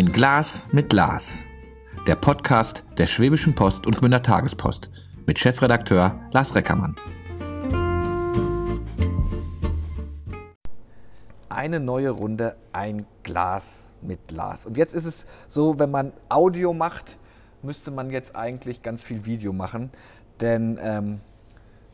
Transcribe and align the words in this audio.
Ein 0.00 0.12
Glas 0.12 0.64
mit 0.72 0.88
Glas. 0.88 1.44
Der 2.06 2.16
Podcast 2.16 2.84
der 2.96 3.04
Schwäbischen 3.04 3.54
Post 3.54 3.86
und 3.86 3.98
Gmünder 3.98 4.22
Tagespost 4.22 4.90
mit 5.26 5.38
Chefredakteur 5.38 6.18
Lars 6.32 6.54
Reckermann. 6.54 6.96
Eine 11.50 11.80
neue 11.80 12.08
Runde, 12.08 12.56
ein 12.72 13.04
Glas 13.24 13.92
mit 14.00 14.26
Glas. 14.26 14.64
Und 14.64 14.78
jetzt 14.78 14.94
ist 14.94 15.04
es 15.04 15.26
so, 15.48 15.78
wenn 15.78 15.90
man 15.90 16.14
Audio 16.30 16.72
macht, 16.72 17.18
müsste 17.60 17.90
man 17.90 18.08
jetzt 18.08 18.34
eigentlich 18.34 18.80
ganz 18.80 19.04
viel 19.04 19.26
Video 19.26 19.52
machen. 19.52 19.90
Denn 20.40 20.78
ähm, 20.80 21.20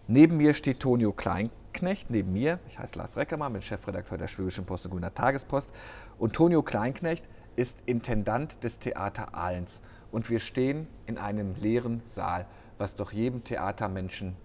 neben 0.07 0.37
mir 0.37 0.55
steht 0.55 0.79
Tonio 0.79 1.11
Kleinknecht, 1.11 2.09
neben 2.09 2.33
mir, 2.33 2.61
ich 2.69 2.79
heiße 2.79 2.97
Lars 2.97 3.17
Reckermann, 3.17 3.53
bin 3.53 3.63
Chefredakteur 3.63 4.17
der 4.17 4.29
Schwäbischen 4.29 4.65
Post 4.65 4.85
und 4.85 4.93
Gmünder 4.93 5.13
Tagespost. 5.13 5.73
Und 6.19 6.35
Tonio 6.35 6.63
Kleinknecht 6.63 7.25
ist 7.57 7.83
Intendant 7.87 8.63
des 8.63 8.79
Theater 8.79 9.35
Ahlens. 9.35 9.81
Und 10.13 10.31
wir 10.31 10.39
stehen 10.39 10.87
in 11.07 11.19
einem 11.19 11.55
leeren 11.57 12.03
Saal, 12.07 12.47
was 12.79 12.95
doch 12.95 13.13
jedem 13.13 13.43
Theatermenschen 13.45 14.37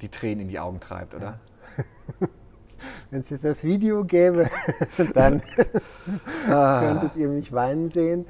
die 0.00 0.08
Tränen 0.08 0.42
in 0.42 0.48
die 0.48 0.58
Augen 0.58 0.80
treibt, 0.80 1.14
oder? 1.14 1.40
Ja. 2.20 2.28
Wenn 3.10 3.20
es 3.20 3.30
jetzt 3.30 3.44
das 3.44 3.64
Video 3.64 4.04
gäbe, 4.04 4.48
dann 5.14 5.42
ah. 6.48 6.80
könntet 6.80 7.16
ihr 7.16 7.28
mich 7.28 7.52
weinen 7.52 7.88
sehen. 7.88 8.26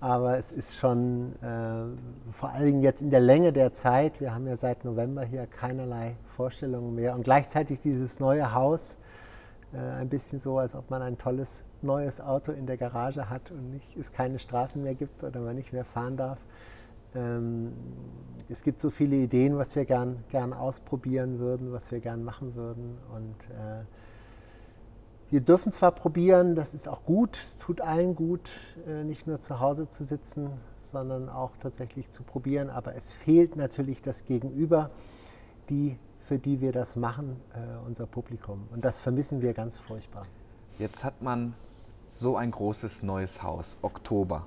Aber 0.00 0.36
es 0.36 0.52
ist 0.52 0.76
schon 0.76 1.34
äh, 1.40 2.32
vor 2.32 2.50
allen 2.50 2.66
Dingen 2.66 2.82
jetzt 2.82 3.00
in 3.00 3.08
der 3.08 3.20
Länge 3.20 3.52
der 3.54 3.72
Zeit, 3.72 4.20
wir 4.20 4.34
haben 4.34 4.46
ja 4.46 4.54
seit 4.54 4.84
November 4.84 5.24
hier 5.24 5.46
keinerlei 5.46 6.16
Vorstellungen 6.26 6.94
mehr 6.94 7.14
und 7.14 7.22
gleichzeitig 7.22 7.80
dieses 7.80 8.20
neue 8.20 8.52
Haus, 8.52 8.98
ein 9.78 10.08
bisschen 10.08 10.38
so, 10.38 10.58
als 10.58 10.74
ob 10.74 10.90
man 10.90 11.02
ein 11.02 11.18
tolles 11.18 11.64
neues 11.82 12.20
Auto 12.20 12.52
in 12.52 12.66
der 12.66 12.76
Garage 12.76 13.28
hat 13.28 13.50
und 13.50 13.70
nicht, 13.70 13.96
es 13.96 14.12
keine 14.12 14.38
Straßen 14.38 14.82
mehr 14.82 14.94
gibt 14.94 15.24
oder 15.24 15.40
man 15.40 15.56
nicht 15.56 15.72
mehr 15.72 15.84
fahren 15.84 16.16
darf. 16.16 16.40
Ähm, 17.14 17.72
es 18.48 18.62
gibt 18.62 18.80
so 18.80 18.90
viele 18.90 19.16
Ideen, 19.16 19.56
was 19.56 19.76
wir 19.76 19.84
gern, 19.84 20.24
gern 20.28 20.52
ausprobieren 20.52 21.38
würden, 21.38 21.72
was 21.72 21.90
wir 21.90 22.00
gern 22.00 22.24
machen 22.24 22.54
würden. 22.54 22.98
Und 23.14 23.50
äh, 23.50 23.84
wir 25.30 25.40
dürfen 25.40 25.72
zwar 25.72 25.92
probieren, 25.92 26.54
das 26.54 26.74
ist 26.74 26.88
auch 26.88 27.04
gut, 27.04 27.36
es 27.36 27.56
tut 27.56 27.80
allen 27.80 28.14
gut, 28.14 28.50
äh, 28.86 29.04
nicht 29.04 29.26
nur 29.26 29.40
zu 29.40 29.60
Hause 29.60 29.88
zu 29.88 30.04
sitzen, 30.04 30.50
sondern 30.78 31.28
auch 31.28 31.56
tatsächlich 31.56 32.10
zu 32.10 32.22
probieren, 32.22 32.70
aber 32.70 32.94
es 32.94 33.12
fehlt 33.12 33.56
natürlich 33.56 34.02
das 34.02 34.24
Gegenüber, 34.26 34.90
die, 35.70 35.98
für 36.24 36.38
die 36.38 36.60
wir 36.60 36.72
das 36.72 36.96
machen, 36.96 37.36
äh, 37.52 37.86
unser 37.86 38.06
Publikum. 38.06 38.66
Und 38.72 38.84
das 38.84 39.00
vermissen 39.00 39.42
wir 39.42 39.52
ganz 39.52 39.76
furchtbar. 39.76 40.24
Jetzt 40.78 41.04
hat 41.04 41.22
man 41.22 41.54
so 42.08 42.36
ein 42.36 42.50
großes 42.50 43.02
neues 43.02 43.42
Haus, 43.42 43.76
Oktober, 43.82 44.46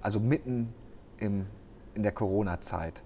also 0.00 0.18
mitten 0.20 0.74
im, 1.18 1.46
in 1.94 2.02
der 2.02 2.12
Corona-Zeit. 2.12 3.04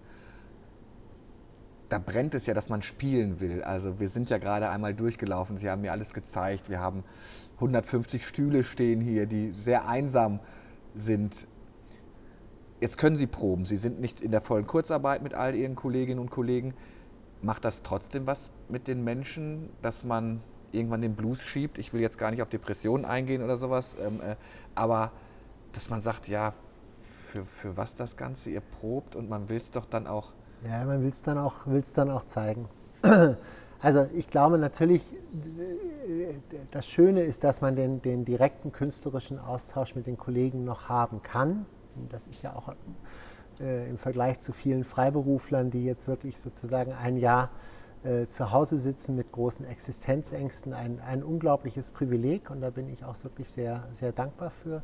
Da 1.91 1.99
brennt 1.99 2.35
es 2.35 2.47
ja, 2.47 2.55
dass 2.55 2.69
man 2.69 2.83
spielen 2.83 3.41
will. 3.41 3.63
Also 3.63 4.01
wir 4.01 4.09
sind 4.09 4.31
ja 4.31 4.39
gerade 4.39 4.71
einmal 4.71 4.95
durchgelaufen, 4.95 5.57
Sie 5.57 5.71
haben 5.71 5.83
mir 5.83 5.93
alles 5.93 6.13
gezeigt. 6.15 6.69
Wir 6.69 6.81
haben 6.81 7.05
150 7.57 8.27
Stühle 8.27 8.65
stehen 8.65 9.01
hier, 9.01 9.27
die 9.27 9.53
sehr 9.53 9.87
einsam 9.87 10.41
sind. 10.95 11.47
Jetzt 12.81 12.97
können 12.97 13.17
Sie 13.17 13.27
proben. 13.27 13.65
Sie 13.65 13.77
sind 13.77 14.01
nicht 14.01 14.21
in 14.21 14.31
der 14.31 14.41
vollen 14.41 14.67
Kurzarbeit 14.67 15.23
mit 15.23 15.35
all 15.35 15.55
Ihren 15.55 15.75
Kolleginnen 15.75 16.21
und 16.21 16.31
Kollegen. 16.31 16.75
Macht 17.43 17.65
das 17.65 17.83
trotzdem 17.83 18.27
was 18.27 18.51
mit 18.69 18.89
den 18.89 19.05
Menschen, 19.05 19.71
dass 19.83 20.05
man 20.05 20.41
irgendwann 20.73 21.01
den 21.03 21.15
Blues 21.15 21.43
schiebt. 21.43 21.79
Ich 21.79 21.93
will 21.93 22.01
jetzt 22.01 22.19
gar 22.19 22.31
nicht 22.31 22.43
auf 22.43 22.49
Depressionen 22.49 23.05
eingehen 23.05 23.43
oder 23.43 23.57
sowas, 23.57 23.97
ähm, 24.05 24.21
äh, 24.21 24.37
aber 24.75 25.13
dass 25.73 25.91
man 25.91 26.03
sagt, 26.03 26.29
ja, 26.29 26.53
für, 27.01 27.45
für 27.45 27.77
was 27.77 27.95
das 27.95 28.17
Ganze, 28.17 28.51
ihr 28.51 28.61
probt 28.61 29.17
und 29.17 29.29
man 29.29 29.49
will 29.49 29.59
es 29.59 29.71
doch 29.71 29.87
dann 29.87 30.07
auch. 30.07 30.33
Ja, 30.65 30.85
man 30.85 31.03
will 31.03 31.11
es 31.11 31.23
dann, 31.23 31.39
auch, 31.39 31.67
dann 31.95 32.11
auch 32.11 32.27
zeigen. 32.27 32.69
Also 33.81 34.09
ich 34.13 34.29
glaube 34.29 34.59
natürlich, 34.59 35.03
das 36.73 36.89
Schöne 36.89 37.23
ist, 37.23 37.45
dass 37.45 37.61
man 37.61 37.77
den, 37.77 38.03
den 38.03 38.25
direkten 38.25 38.73
künstlerischen 38.73 39.39
Austausch 39.39 39.95
mit 39.95 40.09
den 40.09 40.19
Kollegen 40.19 40.65
noch 40.65 40.89
haben 40.89 41.23
kann. 41.23 41.65
Das 42.11 42.27
ist 42.27 42.43
ja 42.43 42.57
auch 42.57 42.75
äh, 43.61 43.89
im 43.89 43.99
Vergleich 43.99 44.41
zu 44.41 44.53
vielen 44.53 44.85
Freiberuflern, 44.85 45.71
die 45.71 45.85
jetzt 45.85 46.09
wirklich 46.09 46.39
sozusagen 46.39 46.93
ein 46.93 47.17
Jahr 47.17 47.51
äh, 48.05 48.27
zu 48.27 48.53
Hause 48.53 48.79
sitzen 48.79 49.17
mit 49.17 49.33
großen 49.33 49.67
Existenzängsten 49.67 50.73
ein, 50.73 51.01
ein 51.01 51.23
unglaubliches 51.23 51.91
Privileg 51.91 52.51
und 52.51 52.61
da 52.61 52.71
bin 52.71 52.89
ich 52.89 53.05
auch 53.05 53.23
wirklich 53.25 53.51
sehr, 53.51 53.87
sehr 53.91 54.13
dankbar 54.13 54.51
für. 54.51 54.83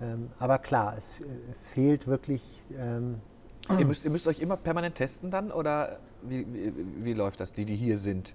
Ähm, 0.00 0.30
aber 0.38 0.58
klar, 0.58 0.94
es, 0.96 1.20
es 1.50 1.70
fehlt 1.70 2.06
wirklich. 2.06 2.62
Ähm, 2.78 3.20
ihr, 3.78 3.86
müsst, 3.86 4.04
ihr 4.04 4.10
müsst 4.10 4.28
euch 4.28 4.40
immer 4.40 4.56
permanent 4.56 4.96
testen 4.96 5.30
dann 5.30 5.50
oder 5.50 6.00
wie, 6.22 6.46
wie, 6.52 6.72
wie 7.04 7.14
läuft 7.14 7.40
das, 7.40 7.52
die, 7.52 7.64
die 7.64 7.76
hier 7.76 7.98
sind? 7.98 8.34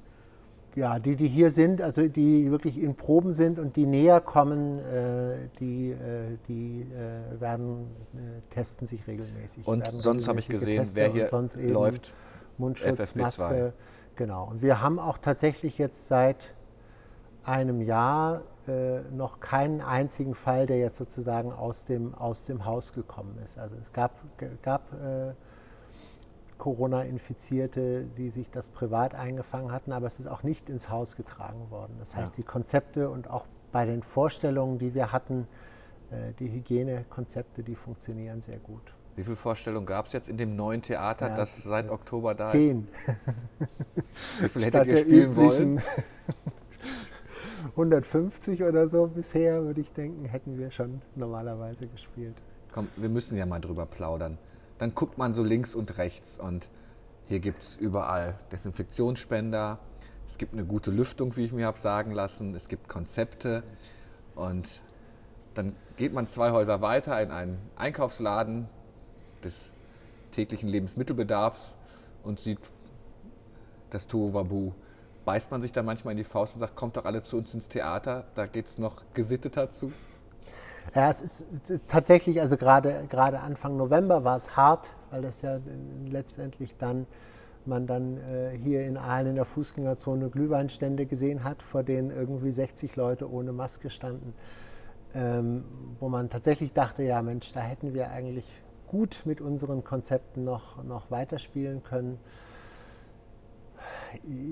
Ja, 0.75 0.99
die, 0.99 1.15
die 1.15 1.27
hier 1.27 1.51
sind, 1.51 1.81
also 1.81 2.07
die 2.07 2.49
wirklich 2.51 2.81
in 2.81 2.95
Proben 2.95 3.33
sind 3.33 3.59
und 3.59 3.75
die 3.75 3.85
näher 3.85 4.21
kommen, 4.21 4.79
äh, 4.79 5.49
die, 5.59 5.91
äh, 5.91 6.37
die 6.47 6.81
äh, 6.81 7.39
werden, 7.41 7.87
äh, 8.13 8.41
testen 8.49 8.87
sich 8.87 9.05
regelmäßig. 9.07 9.67
Und 9.67 9.87
sonst 9.87 10.27
habe 10.27 10.39
ich 10.39 10.49
gesehen, 10.49 10.87
wer 10.93 11.11
hier 11.11 11.27
läuft, 11.69 12.13
Mundschutz, 12.57 12.99
FFP2. 12.99 13.17
Maske, 13.17 13.73
Genau. 14.19 14.49
Und 14.51 14.61
wir 14.61 14.81
haben 14.81 14.99
auch 14.99 15.17
tatsächlich 15.17 15.77
jetzt 15.77 16.09
seit 16.09 16.53
einem 17.45 17.79
Jahr 17.79 18.41
äh, 18.67 18.99
noch 19.11 19.39
keinen 19.39 19.79
einzigen 19.79 20.35
Fall, 20.35 20.65
der 20.65 20.77
jetzt 20.77 20.97
sozusagen 20.97 21.53
aus 21.53 21.85
dem, 21.85 22.13
aus 22.15 22.45
dem 22.45 22.65
Haus 22.65 22.93
gekommen 22.93 23.39
ist. 23.45 23.57
Also 23.57 23.77
es 23.81 23.93
gab, 23.93 24.11
gab 24.61 24.91
äh, 24.93 25.33
Corona-Infizierte, 26.59 28.05
die 28.17 28.29
sich 28.29 28.51
das 28.51 28.67
privat 28.67 29.15
eingefangen 29.15 29.71
hatten, 29.71 29.91
aber 29.91 30.05
es 30.05 30.19
ist 30.19 30.27
auch 30.27 30.43
nicht 30.43 30.69
ins 30.69 30.89
Haus 30.89 31.15
getragen 31.15 31.71
worden. 31.71 31.95
Das 31.97 32.15
heißt, 32.15 32.33
ja. 32.33 32.43
die 32.43 32.43
Konzepte 32.43 33.09
und 33.09 33.29
auch 33.29 33.47
bei 33.71 33.85
den 33.85 34.03
Vorstellungen, 34.03 34.77
die 34.77 34.93
wir 34.93 35.11
hatten, 35.11 35.47
äh, 36.11 36.33
die 36.39 36.51
Hygienekonzepte, 36.51 37.63
die 37.63 37.75
funktionieren 37.75 38.41
sehr 38.41 38.57
gut. 38.57 38.93
Wie 39.15 39.23
viele 39.23 39.35
Vorstellungen 39.35 39.85
gab 39.85 40.05
es 40.05 40.13
jetzt 40.13 40.29
in 40.29 40.37
dem 40.37 40.55
neuen 40.55 40.81
Theater, 40.81 41.29
ja, 41.29 41.35
das 41.35 41.63
seit 41.63 41.89
Oktober 41.89 42.35
da 42.35 42.47
zehn. 42.47 42.87
ist? 42.93 43.05
Zehn. 43.05 43.15
Wie 44.39 44.49
viel 44.49 44.65
hättet 44.65 44.87
ihr 44.87 44.97
spielen 44.97 45.35
wollen? 45.35 45.81
150 47.71 48.63
oder 48.63 48.87
so 48.87 49.07
bisher, 49.07 49.63
würde 49.63 49.81
ich 49.81 49.91
denken, 49.91 50.25
hätten 50.25 50.57
wir 50.57 50.71
schon 50.71 51.01
normalerweise 51.15 51.87
gespielt. 51.87 52.35
Komm, 52.71 52.87
wir 52.95 53.09
müssen 53.09 53.37
ja 53.37 53.45
mal 53.45 53.59
drüber 53.59 53.85
plaudern. 53.85 54.37
Dann 54.79 54.95
guckt 54.95 55.17
man 55.17 55.33
so 55.33 55.43
links 55.43 55.75
und 55.75 55.97
rechts 55.97 56.39
und 56.39 56.69
hier 57.27 57.39
gibt 57.39 57.61
es 57.61 57.75
überall 57.75 58.39
Desinfektionsspender. 58.51 59.77
Es 60.25 60.37
gibt 60.37 60.53
eine 60.53 60.65
gute 60.65 60.89
Lüftung, 60.89 61.35
wie 61.37 61.45
ich 61.45 61.51
mir 61.51 61.67
habe 61.67 61.77
sagen 61.77 62.11
lassen. 62.11 62.55
Es 62.55 62.69
gibt 62.69 62.87
Konzepte. 62.87 63.63
Und 64.35 64.67
dann 65.53 65.75
geht 65.97 66.13
man 66.13 66.25
zwei 66.25 66.51
Häuser 66.51 66.81
weiter 66.81 67.21
in 67.21 67.29
einen 67.29 67.59
Einkaufsladen, 67.75 68.67
des 69.43 69.71
täglichen 70.31 70.69
Lebensmittelbedarfs 70.69 71.75
und 72.23 72.39
sieht 72.39 72.59
das 73.89 74.07
Tohuwabu. 74.07 74.73
Beißt 75.25 75.51
man 75.51 75.61
sich 75.61 75.71
da 75.71 75.83
manchmal 75.83 76.13
in 76.13 76.17
die 76.17 76.23
Faust 76.23 76.55
und 76.55 76.59
sagt, 76.59 76.75
kommt 76.75 76.97
doch 76.97 77.05
alle 77.05 77.21
zu 77.21 77.37
uns 77.37 77.53
ins 77.53 77.67
Theater, 77.67 78.25
da 78.35 78.45
geht 78.45 78.67
es 78.67 78.77
noch 78.77 79.03
gesitteter 79.13 79.69
zu? 79.69 79.91
Ja, 80.95 81.09
es 81.09 81.21
ist 81.21 81.45
tatsächlich, 81.87 82.41
also 82.41 82.57
gerade, 82.57 83.05
gerade 83.09 83.39
Anfang 83.41 83.77
November 83.77 84.23
war 84.23 84.35
es 84.35 84.55
hart, 84.57 84.95
weil 85.11 85.21
das 85.21 85.41
ja 85.41 85.59
letztendlich 86.09 86.75
dann 86.77 87.05
man 87.65 87.85
dann 87.85 88.17
äh, 88.17 88.57
hier 88.57 88.85
in 88.85 88.97
Aalen 88.97 89.27
in 89.27 89.35
der 89.35 89.45
Fußgängerzone 89.45 90.29
Glühweinstände 90.29 91.05
gesehen 91.05 91.43
hat, 91.43 91.61
vor 91.61 91.83
denen 91.83 92.09
irgendwie 92.09 92.51
60 92.51 92.95
Leute 92.95 93.31
ohne 93.31 93.51
Maske 93.51 93.89
standen, 93.89 94.33
ähm, 95.13 95.65
wo 95.99 96.09
man 96.09 96.29
tatsächlich 96.29 96.73
dachte, 96.73 97.03
ja 97.03 97.21
Mensch, 97.21 97.51
da 97.51 97.59
hätten 97.59 97.93
wir 97.93 98.09
eigentlich 98.11 98.45
gut 98.87 99.21
mit 99.25 99.41
unseren 99.41 99.83
Konzepten 99.83 100.43
noch, 100.43 100.83
noch 100.83 101.11
weiterspielen 101.11 101.83
können. 101.83 102.19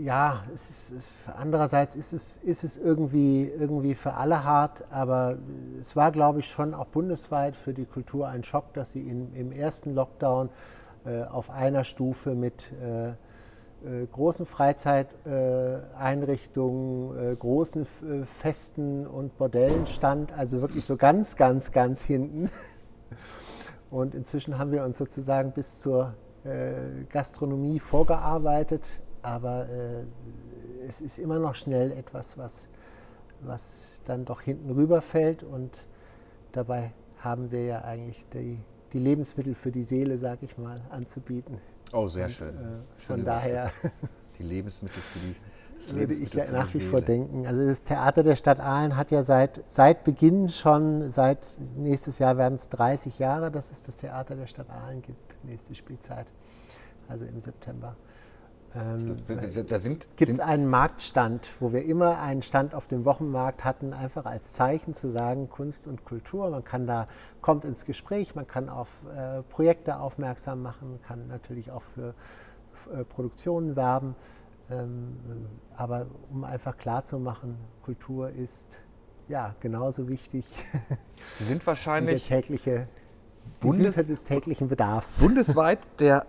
Ja, 0.03 0.43
ist, 0.53 0.93
andererseits 1.37 1.95
ist 1.95 2.13
es, 2.13 2.37
ist 2.37 2.63
es 2.63 2.77
irgendwie, 2.77 3.45
irgendwie 3.45 3.95
für 3.95 4.13
alle 4.13 4.43
hart, 4.43 4.85
aber 4.91 5.37
es 5.79 5.95
war, 5.95 6.11
glaube 6.11 6.39
ich, 6.39 6.47
schon 6.47 6.73
auch 6.73 6.87
bundesweit 6.87 7.55
für 7.55 7.73
die 7.73 7.85
Kultur 7.85 8.27
ein 8.27 8.43
Schock, 8.43 8.73
dass 8.73 8.91
sie 8.91 9.01
in, 9.01 9.33
im 9.33 9.51
ersten 9.51 9.93
Lockdown 9.93 10.49
äh, 11.05 11.23
auf 11.23 11.49
einer 11.49 11.83
Stufe 11.83 12.35
mit 12.35 12.71
äh, 12.81 13.13
äh, 13.85 14.07
großen 14.11 14.45
Freizeiteinrichtungen, 14.45 17.33
äh, 17.33 17.35
großen 17.35 17.83
äh, 17.83 18.25
Festen 18.25 19.05
und 19.05 19.37
Bordellen 19.37 19.85
stand, 19.85 20.33
also 20.33 20.61
wirklich 20.61 20.85
so 20.85 20.97
ganz, 20.97 21.35
ganz, 21.35 21.71
ganz 21.71 22.03
hinten. 22.03 22.49
Und 23.89 24.15
inzwischen 24.15 24.57
haben 24.57 24.71
wir 24.71 24.83
uns 24.83 24.97
sozusagen 24.97 25.51
bis 25.51 25.79
zur 25.79 26.15
äh, 26.43 27.05
Gastronomie 27.09 27.79
vorgearbeitet, 27.79 28.81
aber 29.27 29.67
äh, 29.69 30.05
es 30.87 31.01
ist 31.01 31.19
immer 31.19 31.37
noch 31.37 31.55
schnell 31.55 31.91
etwas, 31.91 32.37
was, 32.37 32.69
was 33.41 34.01
dann 34.05 34.23
doch 34.23 34.41
hinten 34.41 34.71
rüberfällt. 34.71 35.43
Und 35.43 35.87
dabei 36.53 36.93
haben 37.19 37.51
wir 37.51 37.65
ja 37.65 37.81
eigentlich 37.81 38.25
die, 38.33 38.57
die 38.93 38.99
Lebensmittel 38.99 39.53
für 39.53 39.71
die 39.71 39.83
Seele, 39.83 40.17
sag 40.17 40.41
ich 40.43 40.57
mal, 40.57 40.79
anzubieten. 40.89 41.59
Oh, 41.91 42.07
sehr 42.07 42.29
schön. 42.29 42.49
Und, 42.49 42.63
äh, 42.63 43.01
von 43.01 43.23
daher. 43.23 43.71
Die 44.39 44.43
Lebensmittel 44.43 45.01
für 45.01 45.17
die 45.17 45.35
das 45.75 45.93
würde 45.95 46.13
ich 46.13 46.31
ja 46.31 46.51
nach 46.51 46.71
wie 46.75 46.79
vor 46.79 47.01
denken. 47.01 47.47
Also 47.47 47.65
das 47.65 47.81
Theater 47.83 48.21
der 48.21 48.35
Stadt 48.35 48.59
Aalen 48.59 48.95
hat 48.95 49.09
ja 49.09 49.23
seit, 49.23 49.63
seit 49.65 50.03
Beginn 50.03 50.49
schon, 50.49 51.09
seit 51.09 51.57
nächstes 51.75 52.19
Jahr 52.19 52.37
werden 52.37 52.53
es 52.53 52.69
30 52.69 53.17
Jahre, 53.17 53.49
dass 53.49 53.71
es 53.71 53.81
das 53.81 53.97
Theater 53.97 54.35
der 54.35 54.45
Stadt 54.45 54.69
Aalen 54.69 55.01
gibt, 55.01 55.43
nächste 55.43 55.73
Spielzeit, 55.73 56.27
also 57.07 57.25
im 57.25 57.41
September. 57.41 57.95
Ähm, 58.75 59.15
da 59.27 59.35
gibt 60.17 60.31
es 60.31 60.39
einen 60.39 60.67
Marktstand, 60.67 61.47
wo 61.59 61.71
wir 61.71 61.85
immer 61.85 62.19
einen 62.19 62.41
Stand 62.41 62.75
auf 62.75 62.87
dem 62.87 63.05
Wochenmarkt 63.05 63.63
hatten, 63.63 63.93
einfach 63.93 64.25
als 64.25 64.53
Zeichen 64.53 64.93
zu 64.93 65.09
sagen, 65.09 65.49
Kunst 65.49 65.87
und 65.87 66.03
Kultur. 66.05 66.49
Man 66.49 66.63
kann 66.63 66.85
da, 66.85 67.07
kommt 67.41 67.63
ins 67.65 67.85
Gespräch, 67.85 68.35
man 68.35 68.45
kann 68.45 68.69
auf 68.69 68.89
äh, 69.15 69.41
Projekte 69.43 69.99
aufmerksam 69.99 70.61
machen, 70.61 70.99
kann 71.07 71.27
natürlich 71.27 71.71
auch 71.71 71.81
für 71.81 72.13
äh, 72.93 73.03
Produktionen 73.05 73.75
werben. 73.75 74.15
Ähm, 74.69 75.17
aber 75.75 76.07
um 76.29 76.43
einfach 76.43 76.77
klarzumachen, 76.77 77.55
Kultur 77.83 78.29
ist 78.29 78.81
ja 79.29 79.55
genauso 79.61 80.09
wichtig. 80.09 80.45
Sie 81.35 81.43
sind 81.43 81.65
wahrscheinlich 81.67 82.27
der 82.27 82.41
tägliche 82.41 82.83
Bundes 83.59 83.95
des 83.95 84.23
täglichen 84.23 84.67
Bedarfs. 84.67 85.21
Bundesweit 85.21 85.79
der, 85.99 86.25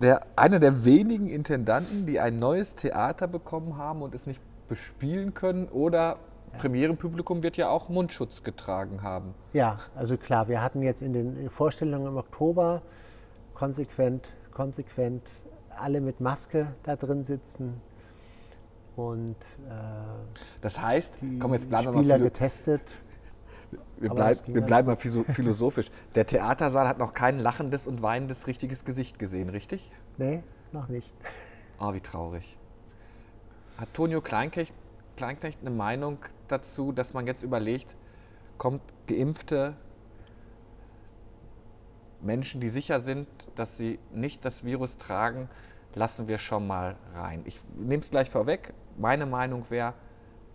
der, 0.00 0.20
einer 0.36 0.58
der 0.58 0.84
wenigen 0.84 1.28
Intendanten, 1.28 2.06
die 2.06 2.20
ein 2.20 2.38
neues 2.38 2.74
Theater 2.74 3.26
bekommen 3.26 3.76
haben 3.76 4.02
und 4.02 4.14
es 4.14 4.26
nicht 4.26 4.40
bespielen 4.68 5.34
können 5.34 5.68
oder. 5.68 6.18
Premierenpublikum 6.58 7.42
wird 7.42 7.58
ja 7.58 7.68
auch 7.68 7.90
Mundschutz 7.90 8.42
getragen 8.42 9.02
haben. 9.02 9.34
Ja, 9.52 9.78
also 9.94 10.16
klar, 10.16 10.48
wir 10.48 10.62
hatten 10.62 10.82
jetzt 10.82 11.02
in 11.02 11.12
den 11.12 11.50
Vorstellungen 11.50 12.06
im 12.06 12.16
Oktober 12.16 12.80
konsequent, 13.54 14.32
konsequent 14.50 15.22
alle 15.68 16.00
mit 16.00 16.20
Maske 16.20 16.68
da 16.84 16.96
drin 16.96 17.22
sitzen. 17.22 17.80
Und 18.96 19.36
äh, 19.68 19.74
das 20.60 20.80
heißt, 20.80 21.18
komm, 21.38 21.52
jetzt 21.52 21.68
bleiben 21.68 21.92
Spieler 21.92 22.18
mal 22.18 22.24
getestet. 22.24 22.80
Wir, 23.98 24.10
bleib, 24.10 24.46
wir 24.46 24.60
bleiben 24.62 24.86
mal 24.86 24.96
philosophisch. 24.96 25.90
Der 26.14 26.24
Theatersaal 26.24 26.88
hat 26.88 26.98
noch 26.98 27.12
kein 27.12 27.38
lachendes 27.38 27.86
und 27.86 28.00
weinendes 28.02 28.46
richtiges 28.46 28.84
Gesicht 28.84 29.18
gesehen, 29.18 29.48
richtig? 29.48 29.90
Nee, 30.16 30.42
noch 30.72 30.88
nicht. 30.88 31.12
Oh, 31.80 31.92
wie 31.92 32.00
traurig. 32.00 32.56
Hat 33.76 33.92
Tonio 33.94 34.20
Kleinknecht, 34.20 34.72
Kleinknecht 35.16 35.60
eine 35.60 35.70
Meinung 35.70 36.18
dazu, 36.48 36.92
dass 36.92 37.12
man 37.12 37.26
jetzt 37.26 37.42
überlegt, 37.42 37.94
kommt 38.56 38.82
Geimpfte 39.06 39.74
Menschen, 42.20 42.60
die 42.60 42.68
sicher 42.68 43.00
sind, 43.00 43.28
dass 43.54 43.76
sie 43.76 43.98
nicht 44.12 44.44
das 44.44 44.64
Virus 44.64 44.98
tragen, 44.98 45.48
lassen 45.94 46.28
wir 46.28 46.38
schon 46.38 46.66
mal 46.66 46.96
rein. 47.14 47.42
Ich 47.44 47.60
nehme 47.76 48.02
es 48.02 48.10
gleich 48.10 48.30
vorweg. 48.30 48.74
Meine 48.96 49.26
Meinung 49.26 49.70
wäre, 49.70 49.94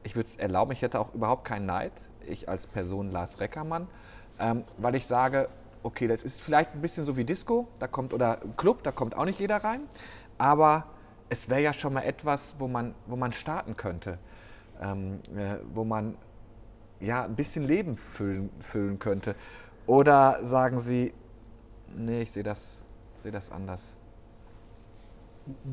ich 0.03 0.15
würde 0.15 0.27
es 0.27 0.35
erlauben, 0.35 0.71
ich 0.71 0.81
hätte 0.81 0.99
auch 0.99 1.13
überhaupt 1.13 1.45
keinen 1.45 1.65
Neid, 1.65 1.93
ich 2.27 2.49
als 2.49 2.67
Person 2.67 3.11
Lars 3.11 3.39
Reckermann, 3.39 3.87
ähm, 4.39 4.63
weil 4.77 4.95
ich 4.95 5.05
sage, 5.05 5.49
okay, 5.83 6.07
das 6.07 6.23
ist 6.23 6.41
vielleicht 6.41 6.73
ein 6.73 6.81
bisschen 6.81 7.05
so 7.05 7.17
wie 7.17 7.25
Disco, 7.25 7.67
da 7.79 7.87
kommt 7.87 8.13
oder 8.13 8.39
Club, 8.57 8.83
da 8.83 8.91
kommt 8.91 9.15
auch 9.15 9.25
nicht 9.25 9.39
jeder 9.39 9.57
rein, 9.57 9.81
aber 10.37 10.85
es 11.29 11.49
wäre 11.49 11.61
ja 11.61 11.73
schon 11.73 11.93
mal 11.93 12.03
etwas, 12.03 12.55
wo 12.59 12.67
man, 12.67 12.93
wo 13.07 13.15
man 13.15 13.31
starten 13.31 13.75
könnte, 13.75 14.19
ähm, 14.81 15.19
äh, 15.35 15.57
wo 15.71 15.83
man 15.83 16.17
ja 16.99 17.25
ein 17.25 17.35
bisschen 17.35 17.65
Leben 17.65 17.97
füllen, 17.97 18.49
füllen 18.59 18.99
könnte. 18.99 19.35
Oder 19.85 20.45
sagen 20.45 20.79
Sie, 20.79 21.13
nee, 21.95 22.21
ich 22.21 22.31
sehe 22.31 22.43
das, 22.43 22.83
seh 23.15 23.31
das 23.31 23.51
anders. 23.51 23.97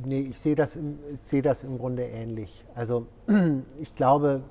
Nee, 0.05 0.23
ich 0.31 0.41
sehe 0.41 0.57
das, 0.57 0.79
seh 1.13 1.43
das 1.43 1.63
im 1.63 1.79
Grunde 1.79 2.05
ähnlich. 2.05 2.65
Also 2.75 3.07
ich 3.81 3.95
glaube, 3.95 4.43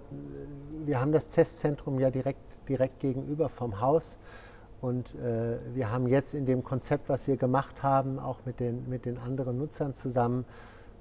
wir 0.86 1.02
haben 1.02 1.12
das 1.12 1.28
Testzentrum 1.28 2.00
ja 2.00 2.10
direkt, 2.10 2.40
direkt 2.70 3.00
gegenüber 3.00 3.50
vom 3.50 3.82
Haus. 3.82 4.18
Und 4.82 5.14
äh, 5.16 5.58
wir 5.74 5.92
haben 5.92 6.08
jetzt 6.08 6.34
in 6.34 6.46
dem 6.46 6.64
Konzept, 6.64 7.10
was 7.10 7.28
wir 7.28 7.36
gemacht 7.36 7.84
haben, 7.84 8.18
auch 8.18 8.40
mit 8.46 8.62
den, 8.62 8.88
mit 8.88 9.06
den 9.06 9.18
anderen 9.18 9.58
Nutzern 9.58 9.94
zusammen, 9.94 10.46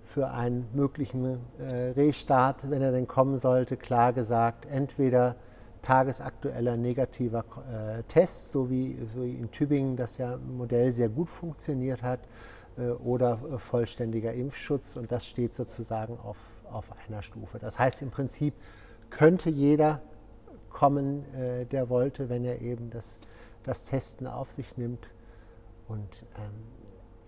für 0.05 0.31
einen 0.31 0.67
möglichen 0.73 1.39
äh, 1.59 1.91
Restart, 1.91 2.71
wenn 2.71 2.81
er 2.81 2.93
denn 2.93 3.07
kommen 3.07 3.37
sollte, 3.37 3.77
klar 3.77 4.15
gesagt, 4.15 4.67
entweder 4.67 5.37
tagesaktueller 5.83 6.77
negativer 6.77 7.45
äh, 7.71 8.03
Test, 8.05 8.51
so 8.51 8.71
wie, 8.71 8.99
so 9.15 9.23
wie 9.23 9.35
in 9.35 9.51
Tübingen 9.51 9.97
das 9.97 10.17
ja 10.17 10.39
Modell 10.39 10.91
sehr 10.93 11.11
gut 11.11 11.29
funktioniert 11.29 12.03
hat, 12.03 12.21
oder 12.79 13.41
äh, 13.53 13.59
vollständiger 13.59 14.33
Impfschutz. 14.33 14.97
Und 14.97 15.11
das 15.11 15.27
steht 15.27 15.55
sozusagen 15.55 16.19
auf, 16.19 16.39
auf 16.71 16.91
einer 17.07 17.23
Stufe. 17.23 17.59
Das 17.59 17.79
heißt 17.79 18.03
im 18.03 18.11
Prinzip 18.11 18.55
könnte 19.11 19.51
jeder 19.51 20.01
kommen, 20.71 21.25
äh, 21.35 21.65
der 21.67 21.89
wollte, 21.89 22.29
wenn 22.29 22.45
er 22.45 22.61
eben 22.61 22.91
das, 22.91 23.19
das 23.63 23.85
Testen 23.85 24.27
auf 24.27 24.51
sich 24.51 24.77
nimmt. 24.77 25.11
Und 25.89 26.27
ähm, 26.37 26.53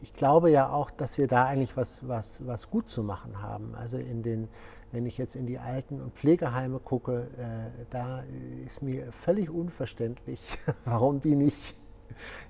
ich 0.02 0.14
glaube 0.14 0.50
ja 0.50 0.70
auch, 0.70 0.90
dass 0.90 1.18
wir 1.18 1.26
da 1.26 1.46
eigentlich 1.46 1.76
was, 1.76 2.06
was, 2.08 2.46
was 2.46 2.70
gut 2.70 2.88
zu 2.88 3.02
machen 3.02 3.42
haben. 3.42 3.74
Also 3.74 3.98
in 3.98 4.22
den, 4.22 4.48
wenn 4.92 5.06
ich 5.06 5.18
jetzt 5.18 5.36
in 5.36 5.46
die 5.46 5.58
Alten- 5.58 6.00
und 6.00 6.14
Pflegeheime 6.14 6.78
gucke, 6.78 7.28
äh, 7.38 7.84
da 7.90 8.24
ist 8.66 8.82
mir 8.82 9.12
völlig 9.12 9.50
unverständlich, 9.50 10.58
warum 10.84 11.20
die 11.20 11.34
nicht 11.34 11.74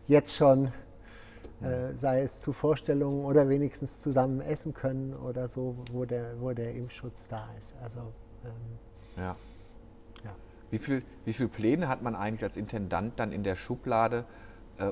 jetzt 0.06 0.34
schon 0.36 0.72
äh, 1.62 1.94
sei 1.94 2.22
es 2.22 2.40
zu 2.40 2.52
Vorstellungen 2.52 3.24
oder 3.24 3.48
wenigstens 3.48 4.00
zusammen 4.00 4.40
essen 4.40 4.72
können 4.72 5.14
oder 5.14 5.46
so, 5.48 5.76
wo 5.92 6.04
der, 6.04 6.40
wo 6.40 6.52
der 6.52 6.74
Impfschutz 6.74 7.28
da 7.28 7.48
ist. 7.58 7.74
Also, 7.82 8.00
ähm, 8.44 8.78
ja. 9.16 9.36
ja. 10.24 10.34
Wie 10.70 10.78
viele 10.78 11.02
wie 11.24 11.32
viel 11.32 11.48
Pläne 11.48 11.88
hat 11.88 12.02
man 12.02 12.16
eigentlich 12.16 12.44
als 12.44 12.56
Intendant 12.56 13.20
dann 13.20 13.32
in 13.32 13.42
der 13.42 13.56
Schublade, 13.56 14.24
äh, 14.78 14.90